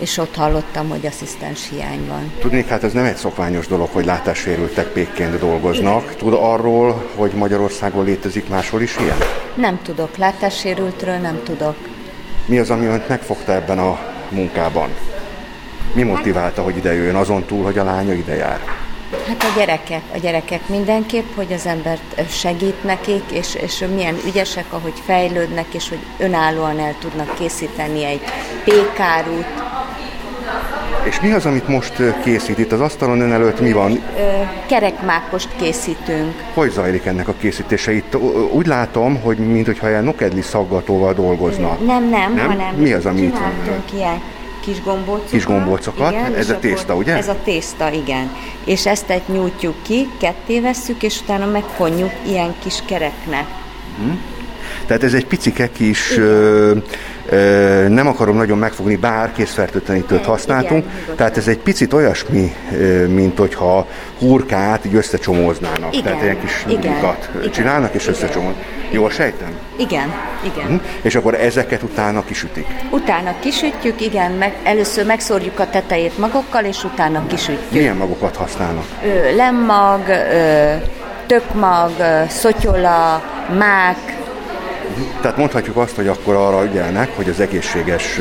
[0.00, 2.32] és ott hallottam, hogy asszisztens hiány van.
[2.40, 6.14] Tudnék, hát ez nem egy szokványos dolog, hogy látássérültek pékként dolgoznak.
[6.16, 9.18] Tud arról, hogy Magyarországon létezik máshol is ilyen?
[9.54, 11.76] Nem tudok, látássérültről nem tudok.
[12.46, 13.98] Mi az, ami önt megfogta ebben a
[14.28, 14.90] munkában?
[15.92, 18.60] Mi motiválta, hogy ide jön, azon túl, hogy a lánya ide jár?
[19.26, 24.64] Hát a gyerekek, a gyerekek mindenképp, hogy az embert segít nekik, és, és milyen ügyesek,
[24.70, 28.20] ahogy fejlődnek, és hogy önállóan el tudnak készíteni egy
[28.64, 29.59] pékárút,
[31.10, 32.58] és mi az, amit most készít?
[32.58, 34.02] Itt az asztalon ön előtt mi van?
[34.66, 36.34] Kerekmákost készítünk.
[36.54, 37.92] Hogy zajlik ennek a készítése?
[37.92, 38.16] Itt
[38.52, 41.86] úgy látom, hogy mintha ilyen nokedli szaggatóval dolgoznak.
[41.86, 42.46] Nem, nem, nem?
[42.46, 43.84] hanem mi az, ami itt van?
[43.94, 44.20] ilyen
[44.60, 45.30] kis gombócokat.
[45.30, 47.16] Kis gombócokat, igen, ez a tészta, ugye?
[47.16, 48.30] Ez a tészta, igen.
[48.64, 53.46] És ezt egy nyújtjuk ki, ketté vesszük, és utána megfonjuk ilyen kis kereknek.
[53.98, 54.20] Hmm.
[54.86, 56.72] Tehát ez egy picike kis, ö,
[57.28, 63.06] ö, nem akarom nagyon megfogni, bár készfertőtlenítőt használtunk, igen, tehát ez egy picit olyasmi, ö,
[63.06, 63.86] mint hogyha
[64.18, 65.96] hurkát így összecsomóznának.
[65.96, 68.64] Igen, tehát ilyen kis nyulikat csinálnak és összecsomóznak.
[68.90, 69.50] Jól sejtem?
[69.76, 70.12] Igen,
[70.42, 70.64] igen.
[70.64, 70.80] Uh-huh.
[71.02, 72.66] És akkor ezeket utána kisütik?
[72.90, 77.70] Utána kisütjük, igen, meg, először megszórjuk a tetejét magokkal, és utána kisütjük.
[77.70, 78.84] Milyen magokat használnak?
[79.04, 80.74] Ö, lemmag, ö,
[81.26, 81.90] tökmag,
[82.28, 83.22] szotyola,
[83.58, 84.18] mák,
[85.20, 88.20] Tehát mondhatjuk azt, hogy akkor arra ügyelnek, hogy az egészséges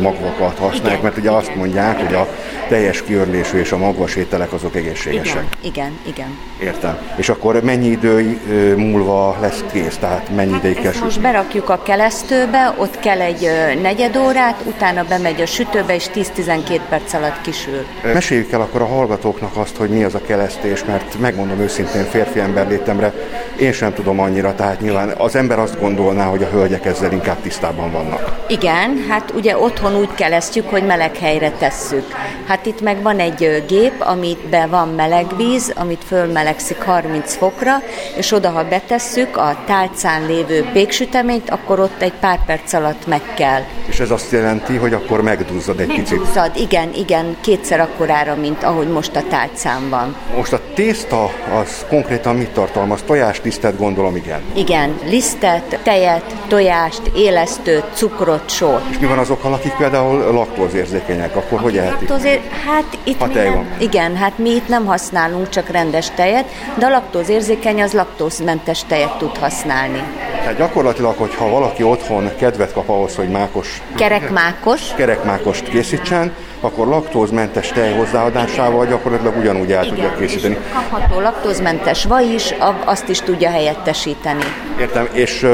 [0.00, 1.00] magvakat használják, igen.
[1.02, 2.28] mert ugye azt mondják, hogy a
[2.68, 5.44] teljes kiörlésű és a magvas ételek azok egészségesek.
[5.60, 6.38] Igen, igen, igen.
[6.62, 6.98] Értem.
[7.16, 8.40] És akkor mennyi idő
[8.76, 9.96] múlva lesz kész?
[9.96, 13.50] Tehát mennyi hát ideig kell Most berakjuk a kelesztőbe, ott kell egy
[13.82, 17.86] negyed órát, utána bemegy a sütőbe, és 10-12 perc alatt kisül.
[18.14, 22.40] Meséljük el akkor a hallgatóknak azt, hogy mi az a kelesztés, mert megmondom őszintén férfi
[22.40, 23.12] ember létemre,
[23.56, 27.40] én sem tudom annyira, tehát nyilván az ember azt gondolná, hogy a hölgyek ezzel inkább
[27.40, 28.44] tisztában vannak.
[28.48, 32.04] Igen, hát ugye otthon úgy kelesztjük, hogy meleg helyre tesszük.
[32.46, 37.72] Hát itt meg van egy gép, amitben van meleg víz, amit fölmelegszik 30 fokra,
[38.16, 43.20] és oda, ha betesszük a tálcán lévő péksüteményt, akkor ott egy pár perc alatt meg
[43.34, 43.62] kell.
[43.88, 46.34] És ez azt jelenti, hogy akkor megduzzad egy megduzzad, picit?
[46.34, 50.16] Megduzzad, igen, igen, kétszer akkorára, mint ahogy most a tálcán van.
[50.36, 51.24] Most a tészta
[51.60, 53.02] az konkrétan mit tartalmaz?
[53.06, 54.40] Tojás, lisztet gondolom, igen.
[54.54, 54.98] Igen,
[55.32, 58.90] lisztet, tejet, tojást, élesztőt, cukrot, sort.
[58.90, 62.08] És mi van azokkal, akik például laktózérzékenyek, akkor hogy ehetik?
[62.08, 62.40] Laktózér...
[62.66, 63.54] Hát itt ha mi nem...
[63.54, 63.66] van.
[63.78, 66.44] Igen, hát mi itt nem használunk csak rendes tejet,
[66.78, 70.02] de a laktózérzékeny az laktózmentes tejet tud használni.
[70.42, 73.82] Tehát gyakorlatilag, hogyha valaki otthon kedvet kap ahhoz, hogy mákos...
[73.96, 74.80] Kerekmákos.
[74.96, 80.56] Kerekmákost készítsen, akkor laktózmentes tej hozzáadásával gyakorlatilag ugyanúgy el Igen, tudja készíteni.
[80.74, 84.42] kapható laktózmentes vaj is, azt is tudja helyettesíteni.
[84.80, 85.46] Értem, és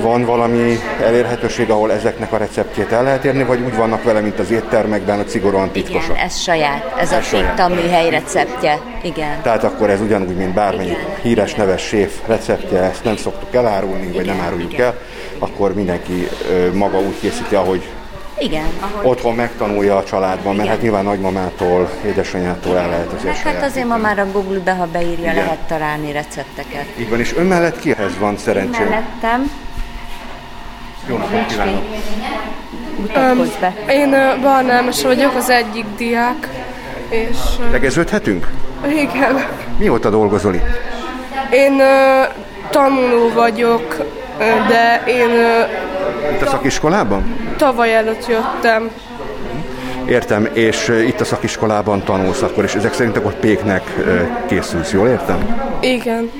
[0.00, 4.38] van valami elérhetőség, ahol ezeknek a receptjét el lehet érni, vagy úgy vannak vele, mint
[4.38, 6.10] az éttermekben, a szigorúan titkosak?
[6.10, 9.42] Igen, ez saját, ez, ez a Pikta műhely receptje, igen.
[9.42, 11.16] Tehát akkor ez ugyanúgy, mint bármelyik Igen.
[11.22, 14.86] híres neves séf receptje, ezt nem szoktuk elárulni, vagy nem áruljuk Igen.
[14.86, 14.94] el,
[15.38, 16.28] akkor mindenki
[16.72, 17.82] maga úgy készíti, ahogy
[18.38, 18.66] igen.
[18.80, 19.06] Ahogy...
[19.06, 20.56] Otthon megtanulja a családban, Igen.
[20.56, 24.86] mert hát nyilván nagymamától, édesanyától el lehet azért Hát azért ma már a Google-be, ha
[24.86, 25.34] beírja, Igen.
[25.34, 26.84] lehet találni recepteket.
[26.98, 28.88] Így van, és ön mellett kihez van szerencsém?
[28.88, 29.50] Mellettem.
[31.08, 31.82] Jó napot kívánok!
[33.16, 33.46] Um,
[33.88, 36.48] én uh, Barnámos vagyok, az egyik diák.
[37.08, 37.36] És,
[37.70, 38.48] Tegeződhetünk?
[38.88, 39.46] Igen.
[39.78, 40.80] Mióta dolgozol itt?
[41.50, 42.34] Én uh,
[42.70, 43.96] tanuló vagyok,
[44.68, 45.28] de én...
[46.32, 47.36] Itt a szakiskolában?
[47.56, 48.90] Tavaly előtt jöttem.
[50.06, 53.82] Értem, és itt a szakiskolában tanulsz akkor, és ezek szerint akkor péknek
[54.46, 55.60] készülsz, jól értem?
[55.80, 56.30] Igen.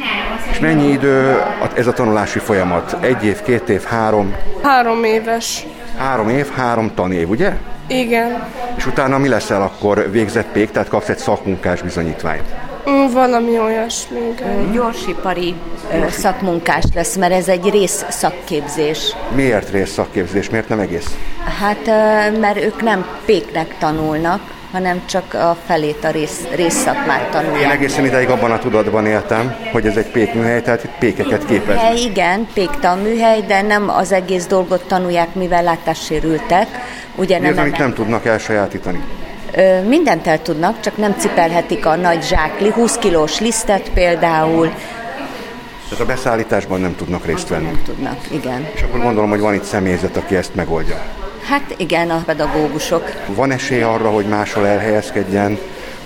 [0.50, 1.42] És mennyi idő
[1.74, 2.96] ez a tanulási folyamat?
[3.00, 4.34] Egy év, két év, három?
[4.62, 5.66] Három éves.
[5.98, 7.52] Három év, három tanév, ugye?
[7.86, 8.46] Igen.
[8.76, 12.54] És utána mi leszel akkor végzett pék, tehát kapsz egy szakmunkás bizonyítványt?
[12.90, 14.34] Mm, valami olyasmi.
[14.72, 15.54] Gyorsipari
[16.10, 19.16] szakmunkás lesz, mert ez egy rész szakképzés.
[19.34, 20.50] Miért rész szakképzés?
[20.50, 21.16] Miért nem egész?
[21.60, 21.86] Hát,
[22.40, 24.40] mert ők nem péknek tanulnak,
[24.72, 27.62] hanem csak a felét a rész, részszakmát tanulják.
[27.62, 31.76] Én egészen ideig abban a tudatban éltem, hogy ez egy pékműhely, tehát itt pékeket képez.
[31.76, 36.66] Műhely, igen, péktanműhely, de nem az egész dolgot tanulják, mivel látássérültek.
[37.16, 39.02] Ugye Mi nem, az, amit nem tudnak elsajátítani?
[39.86, 44.68] Mindent el tudnak, csak nem cipelhetik a nagy zsákli, 20 kilós lisztet például.
[45.88, 47.64] Tehát a beszállításban nem tudnak részt venni?
[47.64, 48.68] Nem tudnak, igen.
[48.74, 51.02] És akkor gondolom, hogy van itt személyzet, aki ezt megoldja.
[51.48, 53.12] Hát igen, a pedagógusok.
[53.26, 55.58] Van esély arra, hogy máshol elhelyezkedjen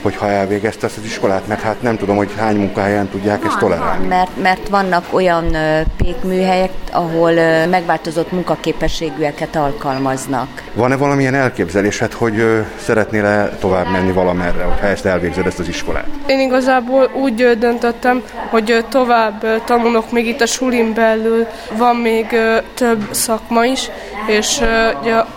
[0.03, 4.07] hogyha elvégezte ezt az iskolát, mert hát nem tudom, hogy hány munkahelyen tudják ezt tolerálni.
[4.07, 5.57] Mert, mert vannak olyan
[5.97, 7.33] pékműhelyek, ahol
[7.71, 10.49] megváltozott munkaképességűeket alkalmaznak.
[10.75, 16.07] Van-e valamilyen elképzelésed, hogy szeretnél-e tovább menni valamerre, ha ezt elvégzed ezt az iskolát?
[16.27, 21.47] Én igazából úgy döntöttem, hogy tovább tanulok még itt a sulin belül.
[21.77, 22.27] Van még
[22.75, 23.91] több szakma is,
[24.27, 24.61] és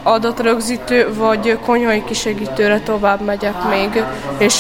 [0.03, 4.03] adatrögzítő vagy konyhai kisegítőre tovább megyek még,
[4.37, 4.50] és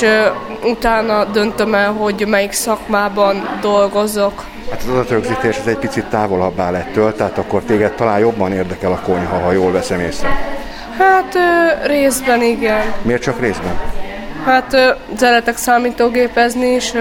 [0.63, 4.43] utána döntöm el, hogy melyik szakmában dolgozok.
[4.69, 8.99] Hát az adatrögzítés ez egy picit távolabbá ettől, tehát akkor téged talán jobban érdekel a
[8.99, 10.29] konyha, ha jól veszem észre.
[10.97, 11.37] Hát
[11.85, 12.93] részben igen.
[13.01, 13.79] Miért csak részben?
[14.45, 16.93] Hát szeretek számítógépezni, és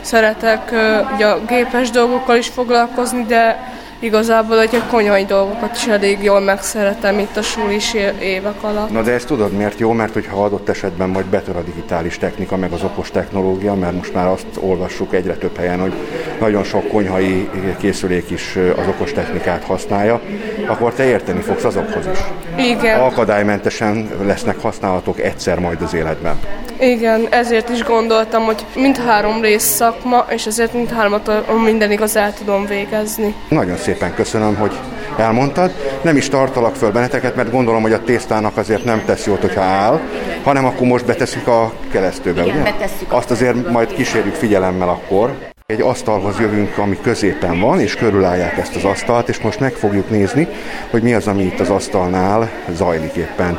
[0.00, 0.72] szeretek
[1.14, 6.40] ugye, a gépes dolgokkal is foglalkozni, de igazából hogy a konyhai dolgokat is elég jól
[6.40, 8.90] megszeretem itt a sulis évek alatt.
[8.90, 9.92] Na de ezt tudod miért jó?
[9.92, 14.14] Mert hogyha adott esetben majd betör a digitális technika, meg az okos technológia, mert most
[14.14, 15.92] már azt olvassuk egyre több helyen, hogy
[16.40, 20.20] nagyon sok konyhai készülék is az okos technikát használja,
[20.66, 22.18] akkor te érteni fogsz azokhoz is.
[22.64, 23.00] Igen.
[23.00, 26.38] Akadálymentesen lesznek használhatók egyszer majd az életben.
[26.80, 31.30] Igen, ezért is gondoltam, hogy mindhárom rész szakma, és ezért mindhármat
[31.64, 33.34] minden igaz el tudom végezni.
[33.48, 34.78] Nagyon szépen köszönöm, hogy
[35.16, 35.70] elmondtad.
[36.02, 39.60] Nem is tartalak föl benneteket, mert gondolom, hogy a tésztának azért nem tesz jót, hogyha
[39.60, 40.00] áll,
[40.42, 42.62] hanem akkor most beteszik a keresztőbe, Igen, ugye?
[42.62, 45.34] betesszük Azt azért majd kísérjük figyelemmel akkor.
[45.66, 50.10] Egy asztalhoz jövünk, ami középen van, és körülállják ezt az asztalt, és most meg fogjuk
[50.10, 50.48] nézni,
[50.90, 53.58] hogy mi az, ami itt az asztalnál zajlik éppen.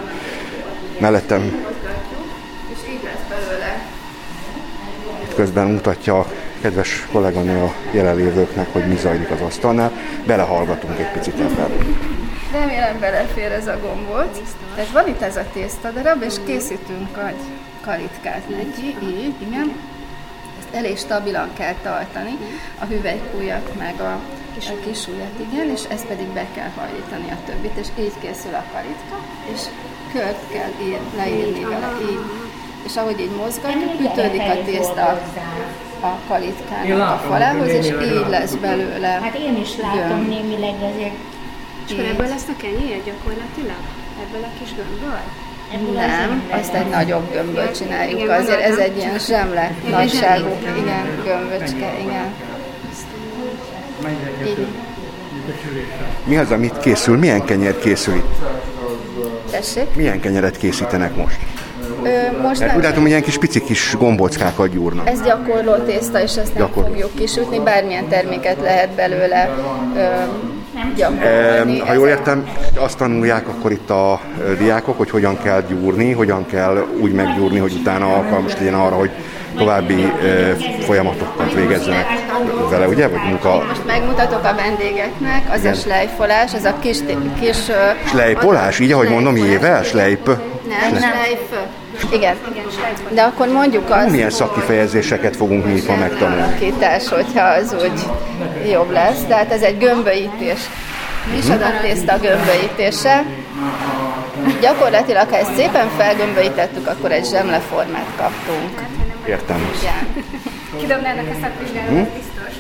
[1.00, 1.66] Mellettem
[2.74, 3.86] és így lesz belőle.
[5.24, 6.26] Itt közben mutatja
[6.62, 9.92] kedves kolléganő a jelenlévőknek, hogy mi zajlik az asztalnál.
[10.26, 11.72] Belehallgatunk egy picit ebben.
[12.52, 14.40] Remélem belefér ez a gombóc.
[14.76, 17.42] Tehát van itt ez a tésztadarab, és készítünk egy
[17.82, 18.96] kalitkát neki,
[19.40, 19.96] igen
[20.72, 22.38] elég stabilan kell tartani,
[22.80, 24.12] a hüvelykújat meg a,
[24.56, 28.54] a kis ujjat, igen, és ezt pedig be kell hajlítani a többit, és így készül
[28.54, 29.16] a kalitka,
[29.54, 29.62] és
[30.14, 32.20] kört kell ír, leírni vele, így.
[32.86, 35.22] És ahogy így mozgatjuk, ütődik a tészta
[36.02, 40.28] a kalitkának a falához, és így lesz belőle Hát én is látom gömb.
[40.28, 41.14] némileg ezért.
[41.86, 43.82] És akkor ebből lesz a kenyér gyakorlatilag?
[44.24, 45.20] Ebből a kis gömbből?
[45.94, 48.20] Nem, azt egy nagyobb gömböt csináljuk.
[48.20, 52.34] Igen, Azért ez egy ilyen zsemle nagyságú, igen, gömböcske, igen.
[56.24, 57.18] Mi az, amit készül?
[57.18, 58.36] Milyen kenyér készül itt?
[59.52, 59.96] Tessék?
[59.96, 61.38] Milyen kenyeret készítenek most?
[62.08, 62.76] Ö, most nem.
[62.76, 65.10] Úgy látom, hogy ilyen kis pici kis gombóckákat gyúrnak.
[65.10, 66.90] Ez gyakorló tészta, és ezt nem Gyakorló.
[66.90, 69.50] fogjuk kisütni, bármilyen terméket lehet belőle
[69.96, 70.06] ö,
[70.96, 71.80] gyakorolni.
[71.80, 72.48] Ha jól értem,
[72.78, 74.20] azt tanulják akkor itt a
[74.58, 79.12] diákok, hogy hogyan kell gyúrni, hogyan kell úgy meggyúrni, hogy utána alkalmas legyen arra, hogy
[79.58, 80.12] további
[80.80, 82.06] folyamatokat végezzenek
[82.70, 83.08] vele, ugye?
[83.08, 83.64] Vagy munka...
[83.68, 85.74] Most megmutatok a vendégeknek, az Igen.
[85.74, 86.98] a slejfolás, ez a kis...
[87.40, 87.58] kis
[88.06, 88.80] Slejpolás?
[88.80, 89.84] Így, ahogy mondom, éve?
[89.84, 90.30] Slejp?
[90.68, 91.56] Nem, slejp.
[92.14, 92.36] Igen.
[93.10, 94.10] De akkor mondjuk azt...
[94.10, 96.42] Milyen szakkifejezéseket fogunk mi ma megtanulni?
[96.42, 98.00] Alakítás, hogyha az úgy
[98.72, 99.24] jobb lesz.
[99.28, 100.60] Tehát ez egy gömböítés.
[101.32, 101.50] Mi is
[102.08, 103.24] a gömböítése.
[104.62, 108.82] Gyakorlatilag, ha ezt szépen felgömböítettük, akkor egy zsemleformát kaptunk.
[109.28, 109.72] Értem.
[110.80, 112.18] Kidobnának a szakvizsgálatot, hm?
[112.20, 112.54] biztos.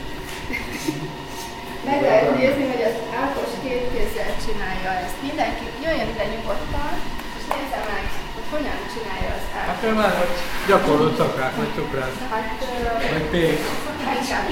[1.85, 5.17] Meg lehet nézni, hogy az Ákos két kézzel csinálja ezt.
[5.27, 6.93] Mindenki jöjjön ide nyugodtan,
[7.89, 8.03] meg,
[8.35, 9.67] hogy hogyan csinálja az Ákos.
[9.67, 10.25] Hát ő már
[10.67, 12.43] gyakorlott szakák, vagy cukrász, hát,
[13.11, 13.59] vagy pék.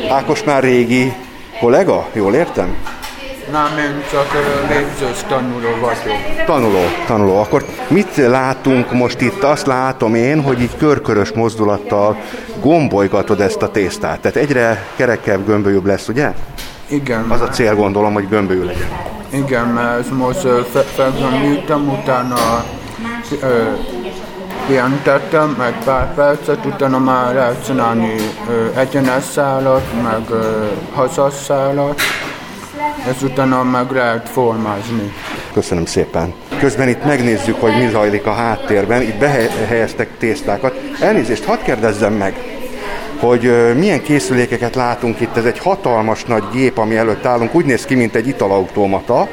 [0.10, 1.14] Ákos már régi
[1.60, 2.76] kollega, jól értem?
[3.52, 4.28] Nem, én csak
[4.68, 6.46] végzős tanuló vagyok.
[6.46, 7.40] Tanuló, tanuló.
[7.40, 9.44] Akkor mit látunk most itt?
[9.44, 12.18] Azt látom én, hogy így körkörös mozdulattal
[12.62, 14.20] gombolygatod ezt a tésztát.
[14.20, 16.34] Tehát egyre kerekebb, gömbölyűbb lesz, ugye?
[16.88, 17.26] Igen.
[17.30, 18.90] Az a cél gondolom, hogy gömbölyű legyen.
[19.30, 20.48] Igen, mert ez most
[20.96, 22.66] felgömbültem, utána
[24.68, 28.16] pihentettem, meg pár percet, utána már lehet csinálni
[28.76, 30.40] egyenes szállat, meg
[30.94, 32.02] hazas szállat
[33.08, 35.14] ezután meg lehet formázni.
[35.54, 36.34] Köszönöm szépen.
[36.60, 39.02] Közben itt megnézzük, hogy mi zajlik a háttérben.
[39.02, 40.80] Itt behelyeztek tésztákat.
[41.00, 42.55] Elnézést, hadd kérdezzem meg,
[43.20, 45.38] hogy milyen készülékeket látunk itt.
[45.38, 47.56] Ez egy hatalmas nagy gép, ami előtt állunk.
[47.56, 49.28] Úgy néz ki, mint egy italautomata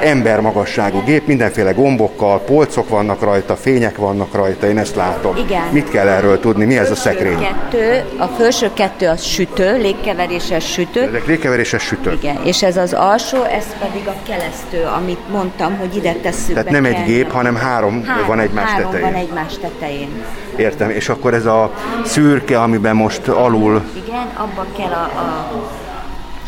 [0.00, 5.36] embermagasságú gép, mindenféle gombokkal, polcok vannak rajta, fények vannak rajta, én ezt látom.
[5.36, 5.62] Igen.
[5.70, 6.64] Mit kell erről tudni?
[6.64, 7.38] Mi ez a szekrény?
[7.38, 11.02] Kettő, a felső kettő az sütő, légkeveréses sütő.
[11.02, 12.12] Ezek légkeveréses sütő.
[12.12, 16.70] Igen, és ez az alsó, ez pedig a kelesztő, amit mondtam, hogy ide tesszük Tehát
[16.70, 19.12] nem egy gép, hanem három, három van egymás három tetején.
[19.12, 20.08] van egymás tetején.
[20.56, 21.72] Értem, és akkor ez a
[22.04, 23.82] szürke, amiben most alul...
[24.06, 25.50] Igen, abba kell a, a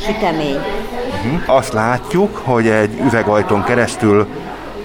[0.05, 0.57] sütemény.
[1.25, 1.57] Uh-huh.
[1.57, 4.27] Azt látjuk, hogy egy üvegajtón keresztül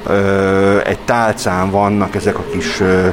[0.07, 3.07] ö, egy tálcán vannak ezek a kis ö,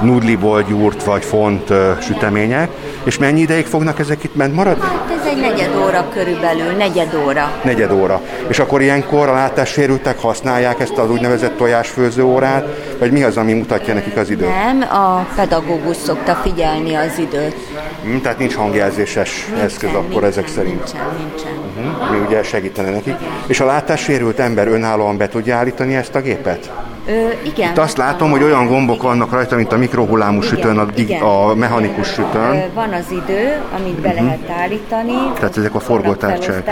[0.00, 2.70] nudliból gyúrt vagy font ö, sütemények,
[3.04, 5.09] és mennyi ideig fognak ezek itt ment maradni?
[5.30, 7.52] Egy negyed óra körülbelül, negyed óra.
[7.64, 8.20] Negyed óra.
[8.48, 12.66] És akkor ilyenkor a látássérültek használják ezt az úgynevezett tojásfőző órát,
[12.98, 14.48] vagy mi az, ami mutatja nekik az időt?
[14.48, 17.56] Nem, a pedagógus szokta figyelni az időt.
[18.02, 20.74] Hmm, tehát nincs hangjelzéses nincsen, eszköz akkor nincsen, ezek szerint?
[20.74, 21.52] Nincsen, nincsen.
[21.76, 23.14] Uh-huh, mi ugye segítene nekik.
[23.46, 26.70] És a látássérült ember önállóan be tudja állítani ezt a gépet?
[27.10, 27.70] Ö, igen.
[27.70, 31.54] Itt azt látom, hogy olyan gombok vannak rajta, mint a mikrohullámú sütőn, a, dig, a
[31.54, 32.52] mechanikus sütőn.
[32.52, 34.24] Ö, van az idő, amit be uh-huh.
[34.24, 35.12] lehet állítani.
[35.34, 36.70] Tehát ezek a forgótárcsák.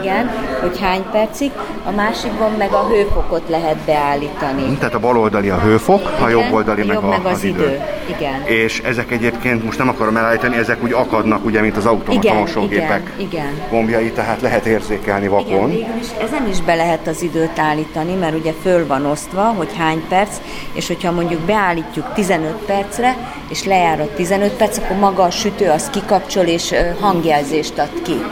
[0.00, 0.30] igen,
[0.60, 1.50] hogy hány percig.
[1.84, 4.62] A másikban meg a hőfokot lehet beállítani.
[4.62, 4.78] Uh-huh.
[4.78, 7.32] Tehát a bal oldali a hőfok, igen, a jobb oldali meg, jobb a, meg az,
[7.32, 7.62] az idő.
[7.62, 7.80] idő.
[8.16, 8.42] Igen.
[8.44, 13.12] És ezek egyébként, most nem akarom elállítani, ezek úgy akadnak, ugye, mint az automata mosógépek
[13.16, 13.68] igen, igen.
[13.70, 15.70] gombjai, tehát lehet érzékelni vakon.
[15.70, 19.68] Igen, is ezen is be lehet az időt állítani, mert ugye föl van osztva, hogy
[19.80, 20.36] hány perc,
[20.72, 23.16] és hogyha mondjuk beállítjuk 15 percre,
[23.48, 28.22] és lejár a 15 perc, akkor maga a sütő az kikapcsol, és hangjelzést ad ki.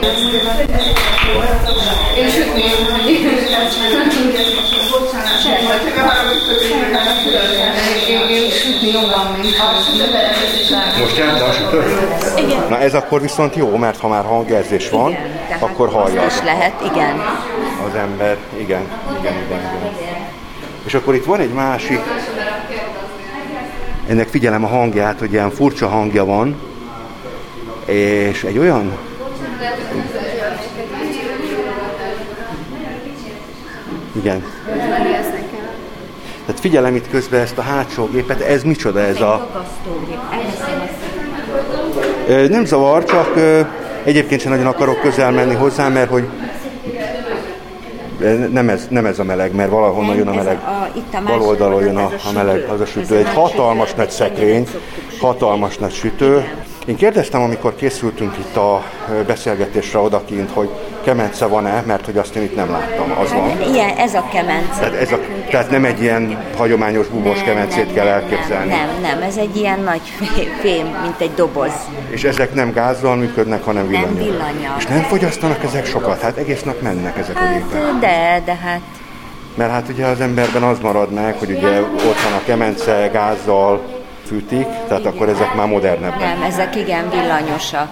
[11.00, 11.82] Most járt a sütő?
[12.36, 12.64] Igen.
[12.68, 16.72] Na ez akkor viszont jó, mert ha már hangjelzés van, Igen, akkor hallja az, lehet,
[16.84, 17.22] igen.
[17.88, 18.36] az ember.
[18.56, 18.82] Igen,
[19.18, 19.60] igen, igen,
[19.92, 20.07] igen.
[20.84, 22.00] És akkor itt van egy másik,
[24.08, 26.56] ennek figyelem a hangját, hogy ilyen furcsa hangja van,
[27.84, 28.98] és egy olyan
[34.12, 34.44] Igen.
[36.46, 39.48] Tehát figyelem itt közben ezt a hátsó gépet, ez micsoda ez a...
[42.48, 43.38] Nem zavar, csak
[44.04, 46.28] egyébként sem nagyon akarok közel menni hozzá, mert hogy
[48.52, 50.56] nem ez, nem ez a meleg, mert valahonnan jön a ez meleg.
[50.56, 52.72] a- itt a Bal oldalon jön a, ez a a meleg, sütő.
[52.72, 53.14] az a Ez sütő.
[53.14, 54.66] a Egy hatalmas oldal, nagy ez szekrény,
[55.20, 56.44] hatalmas nagy sütő.
[56.86, 58.82] Én kérdeztem, amikor készültünk itt a
[59.26, 60.68] beszélgetésre odakint, hogy
[61.04, 63.12] kemence van-e, mert hogy azt én itt nem láttam.
[63.20, 63.72] Az van.
[63.74, 64.78] Ilyen, ez a kemence.
[64.78, 65.18] Tehát, ez a,
[65.50, 68.68] tehát nem a- egy ilyen hagyományos bubos Nem, kemencét nem, kell nem, elképzelni.
[68.68, 71.72] Nem, nem, ez egy ilyen nagy fé- fém, mint egy doboz.
[72.10, 74.14] És ezek nem gázzal működnek, hanem Nem villanyal.
[74.38, 74.74] villanyal.
[74.78, 76.20] És nem fogyasztanak ezek sokat?
[76.20, 77.82] Hát egész nap mennek ezek a gépek.
[77.82, 78.80] Hát, de, de hát
[79.54, 83.82] Mert hát ugye az emberben az marad meg, hogy ugye ott van a kemence, gázzal
[84.28, 86.18] fűtik, tehát akkor ezek már modernebbek.
[86.18, 87.88] nem, ezek igen villanyosak.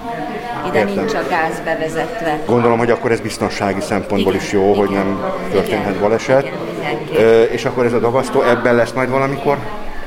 [0.69, 0.95] Ide Értem.
[0.95, 2.39] nincs a gáz bevezetve.
[2.47, 5.21] Gondolom, hogy akkor ez biztonsági szempontból is jó, hogy nem
[5.51, 6.43] történhet baleset.
[6.43, 7.25] Igen.
[7.25, 9.59] Ö, és akkor ez a dagasztó, ebben lesz majd valamikor?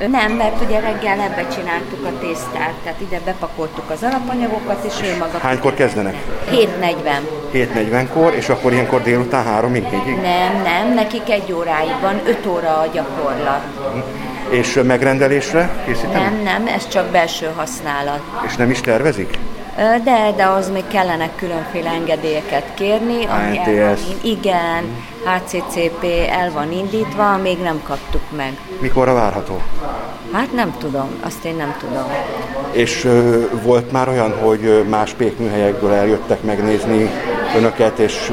[0.07, 5.17] Nem, mert ugye reggel ebbe csináltuk a tésztát, tehát ide bepakoltuk az alapanyagokat, és ő
[5.17, 6.15] maga Hánykor kezdenek?
[6.51, 6.65] 7.40.
[7.53, 10.21] 7.40-kor, és akkor ilyenkor délután 3-ig, 4-ig?
[10.21, 13.63] Nem, nem, nekik egy óráig van, 5 óra a gyakorlat.
[14.49, 16.21] És megrendelésre készítenek?
[16.21, 18.21] Nem, nem, ez csak belső használat.
[18.45, 19.37] És nem is tervezik?
[20.03, 23.25] De, de az még kellenek különféle engedélyeket kérni.
[23.25, 24.83] ami el van Igen,
[25.23, 28.57] HCCP el van indítva, még nem kaptuk meg.
[28.79, 29.61] Mikorra várható?
[30.31, 32.05] Hát nem tudom, azt én nem tudom.
[32.71, 37.09] És ö, volt már olyan, hogy más pékműhelyekből eljöttek megnézni
[37.57, 38.31] önöket, és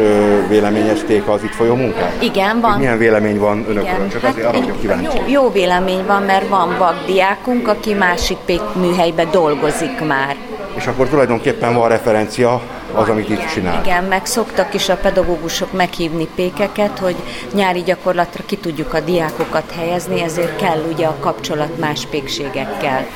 [0.48, 2.22] véleményezték az itt folyó munkát?
[2.22, 2.78] Igen, Hogy van.
[2.78, 4.08] milyen vélemény van önökről?
[4.08, 5.04] Csak azért arra vagyok kíváncsi.
[5.16, 10.36] jó, jó vélemény van, mert van vakdiákunk, aki másik pékműhelyben dolgozik már.
[10.74, 12.60] És akkor tulajdonképpen van referencia
[12.94, 13.80] az, amit itt csinál.
[13.84, 17.14] Igen, meg szoktak is a pedagógusok meghívni pékeket, hogy
[17.54, 23.06] nyári gyakorlatra ki tudjuk a diákokat helyezni, ezért kell ugye a kapcsolat más pékségekkel.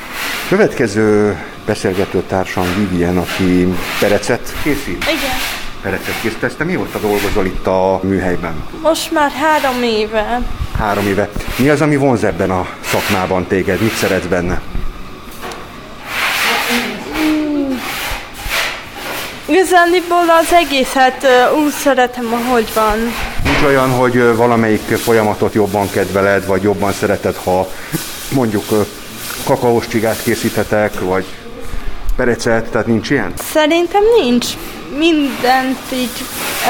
[0.49, 5.03] Következő beszélgető társam Vivien, aki perecet készít.
[5.03, 5.60] Igen.
[5.81, 6.43] Perecet készít.
[6.43, 8.63] Ezt te mióta dolgozol itt a műhelyben?
[8.81, 10.41] Most már három éve.
[10.77, 11.29] Három éve.
[11.57, 13.81] Mi az, ami vonz ebben a szakmában téged?
[13.81, 14.61] Mit szeretsz benne?
[19.45, 21.27] Igazániból az egészet
[21.65, 22.97] úgy szeretem, ahogy van.
[23.43, 27.67] Nincs olyan, hogy valamelyik folyamatot jobban kedveled, vagy jobban szereted, ha
[28.31, 28.65] mondjuk
[29.43, 31.25] kakaós csigát készíthetek, vagy
[32.15, 33.33] perecet, tehát nincs ilyen?
[33.51, 34.47] Szerintem nincs.
[34.97, 36.09] Mindent így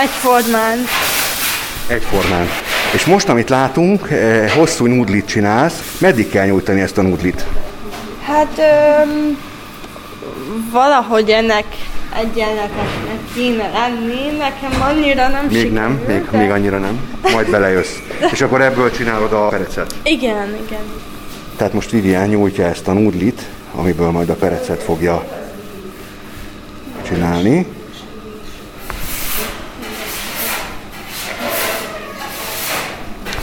[0.02, 0.78] egyformán.
[1.88, 2.48] Egyformán.
[2.94, 5.98] És most, amit látunk, eh, hosszú nudlit csinálsz.
[5.98, 7.46] Meddig kell nyújtani ezt a nudlit?
[8.26, 8.58] Hát
[9.04, 9.38] öm,
[10.72, 11.66] valahogy ennek
[12.20, 17.00] egyenletesnek kéne lenni, nekem annyira nem Még sikerült, nem, még, de- még annyira nem.
[17.34, 17.96] Majd belejössz.
[18.34, 19.96] És akkor ebből csinálod a perecet.
[20.04, 20.82] Igen, igen.
[21.58, 23.42] Tehát most Vivian nyújtja ezt a nudlit,
[23.82, 25.24] amiből majd a perecet fogja
[27.08, 27.68] csinálni.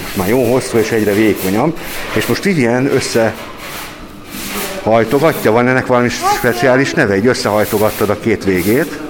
[0.02, 1.78] Most már jó hosszú és egyre vékonyabb.
[2.14, 3.34] És most Vivian össze
[4.82, 7.16] hajtogatja, van ennek valami speciális neve?
[7.16, 9.00] Így összehajtogattad a két végét.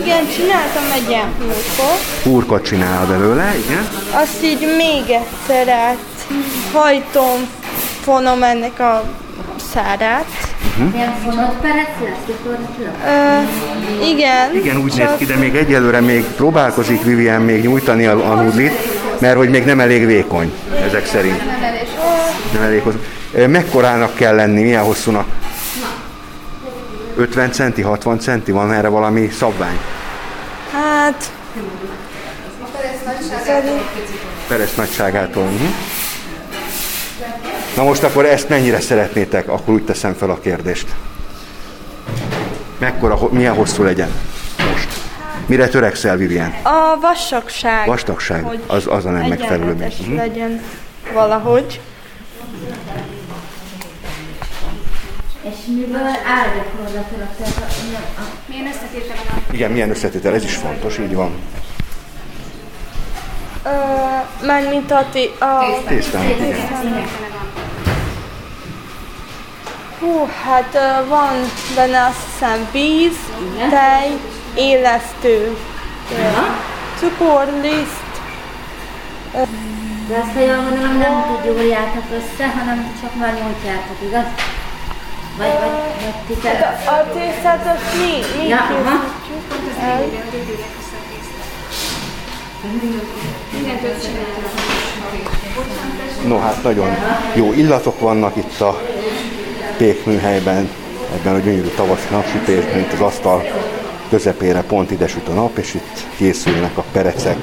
[0.00, 2.22] Igen, csináltam egy ilyen húrkot.
[2.22, 3.88] Húrkot csinál belőle, igen.
[4.10, 6.26] Azt így még egyszer át
[6.72, 7.48] hajtom,
[8.02, 9.04] fonom ennek a
[9.74, 10.24] szárát.
[10.94, 12.92] Ilyen fonott perec lesz gyakorlatilag?
[13.06, 14.54] Ö, igen.
[14.54, 18.34] Igen, úgy csak- néz ki, de még egyelőre még próbálkozik Vivian még nyújtani a, a
[18.42, 18.72] nudlit,
[19.20, 20.52] mert hogy még nem elég vékony,
[20.86, 21.42] ezek szerint.
[22.52, 22.98] Nem elég hosszú.
[23.32, 25.26] Ö, Mekkorának kell lenni, milyen hosszúnak?
[27.16, 29.78] 50 centi, 60 centi, van erre valami szabvány?
[30.72, 31.24] Hát...
[33.44, 33.80] Szerint...
[34.48, 35.42] Peres nagyságától.
[35.42, 35.68] Uh-huh.
[37.78, 39.48] Na most akkor ezt mennyire szeretnétek?
[39.48, 40.86] Akkor úgy teszem fel a kérdést.
[42.78, 44.10] Mekkora, milyen hosszú legyen
[44.72, 44.88] most?
[45.46, 46.54] Mire törekszel, Vivian?
[46.62, 47.86] A vastagság.
[47.86, 49.64] Vastagság, hogy az, az a nem megfelelő.
[49.64, 49.82] még.
[49.82, 50.16] egyenletes Mhm.
[50.16, 50.62] legyen
[51.12, 51.80] valahogy.
[55.42, 57.28] És miből áll gyakorlatilag?
[58.46, 59.42] Milyen összetétele van?
[59.50, 61.30] Igen, milyen összetétel, ez is fontos, így van.
[63.64, 63.70] Ö,
[64.46, 65.98] Mármint a, ti, a igen.
[65.98, 67.37] Összetétele van.
[70.00, 70.78] Hú, hát
[71.08, 71.34] van
[71.74, 73.16] benne azt hiszem víz,
[73.70, 74.18] tej,
[74.54, 75.56] élesztő,
[76.12, 76.22] ö,
[76.98, 78.12] cukorliszt.
[79.34, 79.38] ö,
[80.08, 84.24] De azt, ha jól gondolom, nem úgy gyúrjátok össze, hanem csak már nyújtjátok, igaz?
[85.38, 86.80] Vagy, vagy, vagy ti te...
[86.86, 89.04] A tésztát azt mi, mi Ja, aha.
[89.26, 90.04] készítjük el.
[96.26, 96.88] No hát nagyon
[97.34, 98.80] jó illatok vannak itt a
[99.78, 100.68] pékműhelyben,
[101.14, 103.44] ebben a gyönyörű tavaszi napsütésben, itt az asztal
[104.10, 107.36] közepére pont ide süt a nap, és itt készülnek a perecek.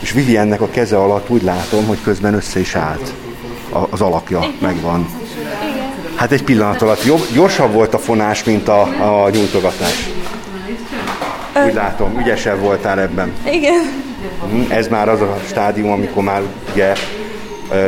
[0.00, 3.12] És Viviennek a keze alatt úgy látom, hogy közben össze is állt.
[3.72, 5.08] A- Az alakja megvan.
[6.14, 8.80] Hát egy pillanat alatt jobb, gyorsabb volt a fonás, mint a,
[9.24, 10.08] a nyújtogatás.
[11.66, 13.32] Úgy látom, ügyesebb voltál ebben.
[13.50, 14.02] Igen.
[14.52, 16.42] Mhm, Ez már az a stádium, amikor már
[16.72, 16.92] ugye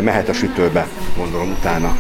[0.03, 1.97] mehet a sütőbe, gondolom utána.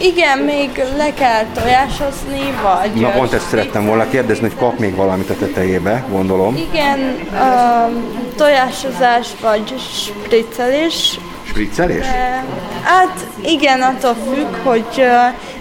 [0.00, 3.00] Igen, még le kell tojásozni, vagy...
[3.00, 6.56] Na pont ezt szerettem volna kérdezni, hogy kap még valamit a tetejébe, gondolom.
[6.56, 6.98] Igen,
[7.32, 7.92] uh,
[8.36, 11.18] tojásozás vagy spriccelés.
[11.48, 12.06] Spriccelés?
[12.82, 15.02] Hát igen, attól függ, hogy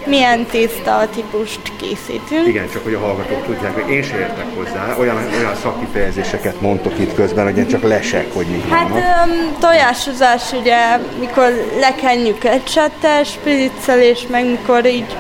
[0.05, 2.47] milyen tészta típust készítünk.
[2.47, 4.95] Igen, csak hogy a hallgatók tudják, hogy én sem értek hozzá.
[4.99, 10.51] Olyan, olyan szakkifejezéseket mondtok itt közben, hogy én csak lesek, hogy mi Hát um, tojásozás
[10.51, 15.15] ugye, mikor lekenjük ecsettel, spriccelés, meg mikor így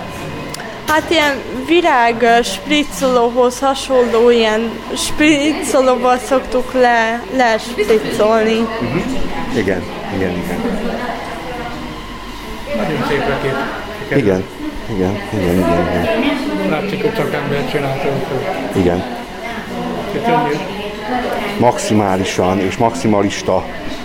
[0.87, 8.59] Hát ilyen virág ö, spriccolóhoz hasonló ilyen spriccolóval szoktuk le, lespriccolni.
[8.59, 9.57] Uh-huh.
[9.57, 9.83] Igen,
[10.15, 10.59] igen, igen.
[12.75, 14.17] Nagyon szép kép.
[14.17, 14.43] Igen,
[14.89, 16.69] igen, igen, igen, igen.
[16.69, 18.07] Látszik, hogy csak ember csinálta.
[18.75, 19.03] igen.
[21.59, 23.55] Maximálisan és maximalista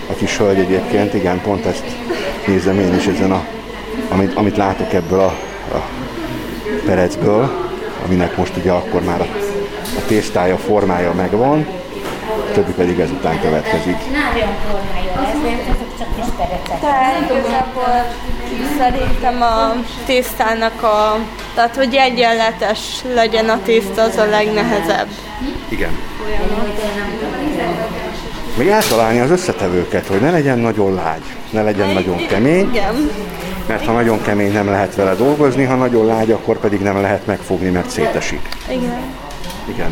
[0.09, 1.85] a kis hölgy egyébként, igen, pont ezt
[2.47, 3.45] nézem én is ezen a,
[4.09, 5.33] amit, amit látok ebből a,
[5.75, 5.83] a
[6.85, 7.51] perecből,
[8.05, 9.27] aminek most ugye akkor már a,
[9.97, 11.67] a tésztája, formája megvan,
[12.49, 13.97] a többi pedig ezután következik.
[14.11, 16.79] Nagyon formája lesz, mert ezek csak kis perecek.
[16.79, 18.05] Tehát igazából
[18.77, 19.73] szerintem a
[20.05, 21.17] tésztának a,
[21.55, 22.79] tehát hogy egyenletes
[23.13, 25.07] legyen a tészta, az a legnehezebb.
[25.69, 25.91] Igen.
[28.57, 33.09] Még eltalálni az összetevőket, hogy ne legyen nagyon lágy, ne legyen nagyon kemény, Igen.
[33.67, 37.25] Mert ha nagyon kemény nem lehet vele dolgozni, ha nagyon lágy, akkor pedig nem lehet
[37.25, 38.49] megfogni, mert szétesik.
[38.69, 39.03] Igen.
[39.69, 39.91] Igen.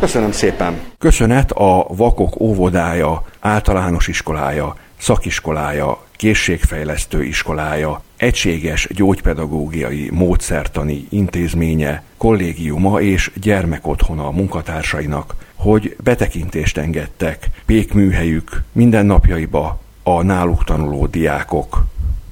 [0.00, 0.80] Köszönöm szépen.
[0.98, 13.30] Köszönet a Vakok óvodája, általános iskolája, szakiskolája, készségfejlesztő iskolája, egységes gyógypedagógiai módszertani intézménye, kollégiuma és
[13.40, 21.84] gyermekotthona munkatársainak, hogy betekintést engedtek pékműhelyük mindennapjaiba a náluk tanuló diákok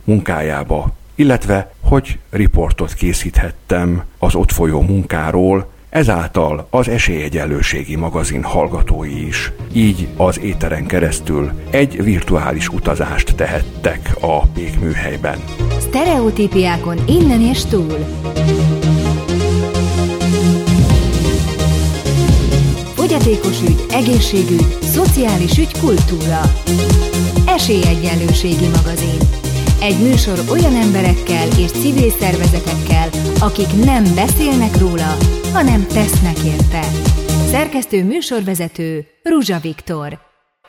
[0.05, 9.53] munkájába, illetve hogy riportot készíthettem az ott folyó munkáról, ezáltal az Esélyegyenlőségi magazin hallgatói is,
[9.72, 15.39] így az éteren keresztül egy virtuális utazást tehettek a pékműhelyben.
[15.79, 17.99] Sztereotípiákon innen és túl.
[23.07, 26.41] Fogyatékos ügy, egészségügy, szociális ügy, kultúra.
[27.47, 29.19] Esélyegyenlőségi magazin.
[29.81, 33.09] Egy műsor olyan emberekkel és civil szervezetekkel,
[33.41, 35.17] akik nem beszélnek róla,
[35.53, 36.81] hanem tesznek érte.
[37.51, 40.19] Szerkesztő műsorvezető Ruzsa Viktor.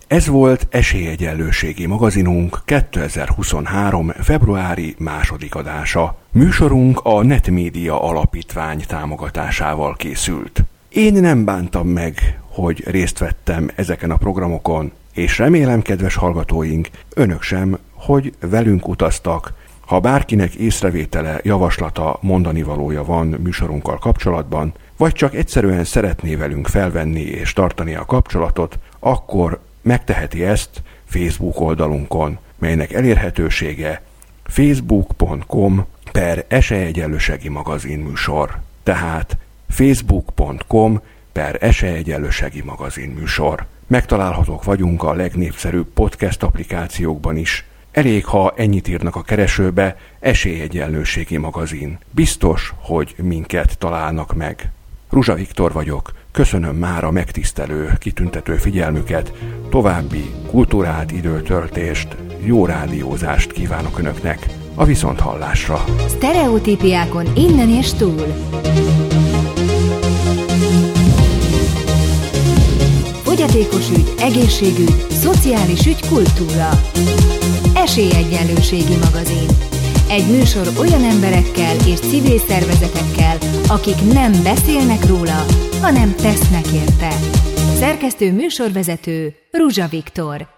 [0.08, 4.10] Ez volt Esélyegyenlőségi magazinunk 2023.
[4.10, 6.18] februári második adása.
[6.32, 10.64] Műsorunk a Netmédia Alapítvány támogatásával készült.
[10.90, 17.42] Én nem bántam meg, hogy részt vettem ezeken a programokon, és remélem, kedves hallgatóink, önök
[17.42, 19.54] sem, hogy velünk utaztak.
[19.86, 27.22] Ha bárkinek észrevétele, javaslata, mondani valója van műsorunkkal kapcsolatban, vagy csak egyszerűen szeretné velünk felvenni
[27.22, 34.02] és tartani a kapcsolatot, akkor megteheti ezt Facebook oldalunkon, melynek elérhetősége
[34.44, 38.60] facebook.com per esélyegyenlőségi magazin műsor.
[38.84, 39.38] Tehát
[39.70, 41.02] facebook.com
[41.32, 43.66] per esélyegyenlőségi magazin műsor.
[43.88, 47.66] Megtalálhatók vagyunk a legnépszerűbb podcast applikációkban is.
[47.92, 51.98] Elég, ha ennyit írnak a keresőbe, esélyegyenlőségi magazin.
[52.12, 54.72] Biztos, hogy minket találnak meg.
[55.10, 59.34] Ruzsa Viktor vagyok, köszönöm már a megtisztelő, kitüntető figyelmüket,
[59.70, 64.46] további kultúrált időtöltést, jó rádiózást kívánok Önöknek,
[64.76, 65.84] a viszonthallásra.
[66.08, 68.26] Sztereotípiákon innen és túl.
[73.38, 76.70] Fogyatékos ügy, egészségügy, szociális ügy, kultúra.
[77.74, 79.48] Esélyegyenlőségi magazin.
[80.10, 85.46] Egy műsor olyan emberekkel és civil szervezetekkel, akik nem beszélnek róla,
[85.82, 87.10] hanem tesznek érte.
[87.80, 90.57] Szerkesztő műsorvezető Ruzsa Viktor.